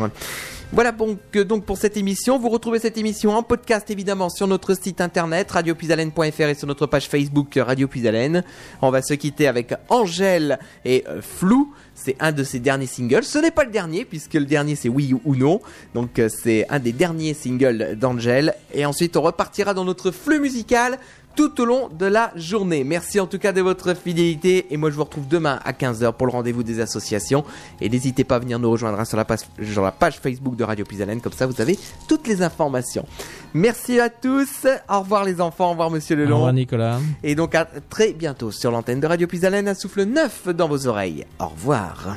Voilà 0.72 0.92
donc, 0.92 1.64
pour 1.64 1.78
cette 1.78 1.96
émission. 1.96 2.38
Vous 2.38 2.48
retrouvez 2.48 2.80
cette 2.80 2.98
émission 2.98 3.36
en 3.36 3.42
podcast 3.44 3.90
évidemment 3.90 4.28
sur 4.28 4.48
notre 4.48 4.74
site 4.74 5.00
internet 5.00 5.50
radiopuisalène.fr 5.52 6.40
et 6.40 6.54
sur 6.54 6.66
notre 6.66 6.86
page 6.86 7.08
Facebook 7.08 7.56
Radio 7.56 7.86
Puisalène. 7.86 8.42
On 8.82 8.90
va 8.90 9.00
se 9.00 9.14
quitter 9.14 9.46
avec 9.46 9.74
Angèle 9.88 10.58
et 10.84 11.04
euh, 11.08 11.20
Flou. 11.22 11.72
C'est 11.94 12.16
un 12.18 12.32
de 12.32 12.42
ses 12.42 12.58
derniers 12.58 12.86
singles. 12.86 13.22
Ce 13.22 13.38
n'est 13.38 13.52
pas 13.52 13.64
le 13.64 13.70
dernier 13.70 14.04
puisque 14.04 14.34
le 14.34 14.46
dernier 14.46 14.74
c'est 14.74 14.88
Oui 14.88 15.14
ou 15.24 15.36
Non. 15.36 15.60
Donc 15.94 16.18
euh, 16.18 16.28
c'est 16.28 16.66
un 16.70 16.80
des 16.80 16.92
derniers 16.92 17.34
singles 17.34 17.96
d'Angèle. 17.96 18.54
Et 18.72 18.84
ensuite 18.84 19.16
on 19.16 19.22
repartira 19.22 19.74
dans 19.74 19.84
notre 19.84 20.10
flux 20.10 20.40
musical 20.40 20.98
tout 21.36 21.60
au 21.60 21.64
long 21.64 21.88
de 21.88 22.06
la 22.06 22.32
journée. 22.36 22.84
Merci 22.84 23.20
en 23.20 23.26
tout 23.26 23.38
cas 23.38 23.52
de 23.52 23.60
votre 23.60 23.94
fidélité 23.94 24.66
et 24.70 24.76
moi 24.76 24.90
je 24.90 24.96
vous 24.96 25.04
retrouve 25.04 25.26
demain 25.28 25.58
à 25.64 25.72
15h 25.72 26.12
pour 26.12 26.26
le 26.26 26.32
rendez-vous 26.32 26.62
des 26.62 26.80
associations 26.80 27.44
et 27.80 27.88
n'hésitez 27.88 28.24
pas 28.24 28.36
à 28.36 28.38
venir 28.38 28.58
nous 28.58 28.70
rejoindre 28.70 28.98
hein, 29.00 29.04
sur 29.04 29.16
la 29.16 29.24
page, 29.24 29.40
sur 29.62 29.82
la 29.82 29.92
page 29.92 30.18
Facebook 30.20 30.56
de 30.56 30.64
Radio 30.64 30.84
Pisalène 30.84 31.20
comme 31.20 31.32
ça 31.32 31.46
vous 31.46 31.60
avez 31.60 31.78
toutes 32.08 32.26
les 32.26 32.42
informations. 32.42 33.06
Merci 33.52 34.00
à 34.00 34.10
tous, 34.10 34.66
au 34.88 35.00
revoir 35.00 35.24
les 35.24 35.40
enfants, 35.40 35.68
au 35.68 35.70
revoir 35.70 35.90
monsieur 35.90 36.16
Au 36.16 36.18
Lelon 36.20 36.36
revoir 36.36 36.52
Nicolas. 36.52 36.98
et 37.22 37.34
donc 37.34 37.54
à 37.54 37.66
très 37.88 38.12
bientôt 38.12 38.50
sur 38.50 38.70
l'antenne 38.70 39.00
de 39.00 39.06
Radio 39.06 39.26
Pisalène 39.26 39.68
un 39.68 39.74
souffle 39.74 40.04
neuf 40.04 40.48
dans 40.48 40.68
vos 40.68 40.86
oreilles. 40.86 41.24
Au 41.38 41.46
revoir. 41.48 42.16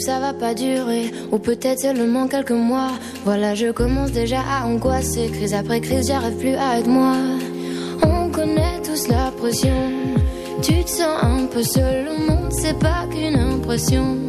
Ça 0.00 0.20
va 0.20 0.32
pas 0.32 0.54
durer, 0.54 1.10
ou 1.32 1.38
peut-être 1.38 1.80
seulement 1.80 2.28
quelques 2.28 2.50
mois. 2.50 2.92
Voilà, 3.24 3.54
je 3.54 3.70
commence 3.72 4.12
déjà 4.12 4.40
à 4.40 4.66
angoisser. 4.66 5.28
Crise 5.32 5.54
après 5.54 5.80
crise, 5.80 6.08
j'arrive 6.08 6.36
plus 6.36 6.54
à 6.54 6.78
être 6.78 6.88
moi. 6.88 7.14
On 8.02 8.30
connaît 8.30 8.80
tous 8.84 9.08
la 9.08 9.30
pression. 9.30 9.92
Tu 10.62 10.84
te 10.84 10.90
sens 10.90 11.22
un 11.22 11.46
peu 11.46 11.62
seul 11.62 12.08
au 12.08 12.30
monde, 12.30 12.52
c'est 12.52 12.78
pas 12.78 13.06
qu'une 13.10 13.38
impression. 13.38 14.27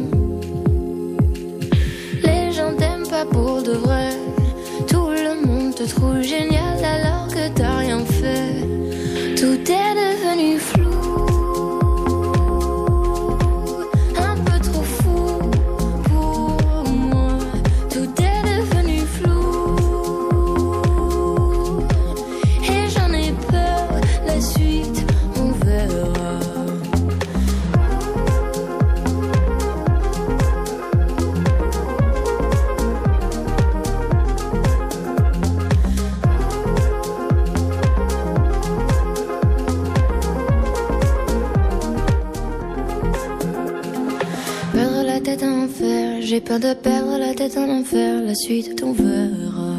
Peur 46.50 46.58
de 46.58 46.74
perdre 46.74 47.16
la 47.16 47.32
tête 47.32 47.56
en 47.56 47.68
enfer, 47.68 48.22
la 48.26 48.34
suite 48.34 48.82
on 48.82 48.90
verra. 48.90 49.76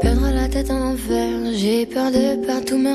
Perdre 0.00 0.30
la 0.34 0.48
tête 0.48 0.68
en 0.68 0.94
enfer, 0.94 1.28
j'ai 1.52 1.86
peur 1.86 2.10
de 2.10 2.44
perdre 2.44 2.64
tous 2.64 2.78
mes 2.78 2.92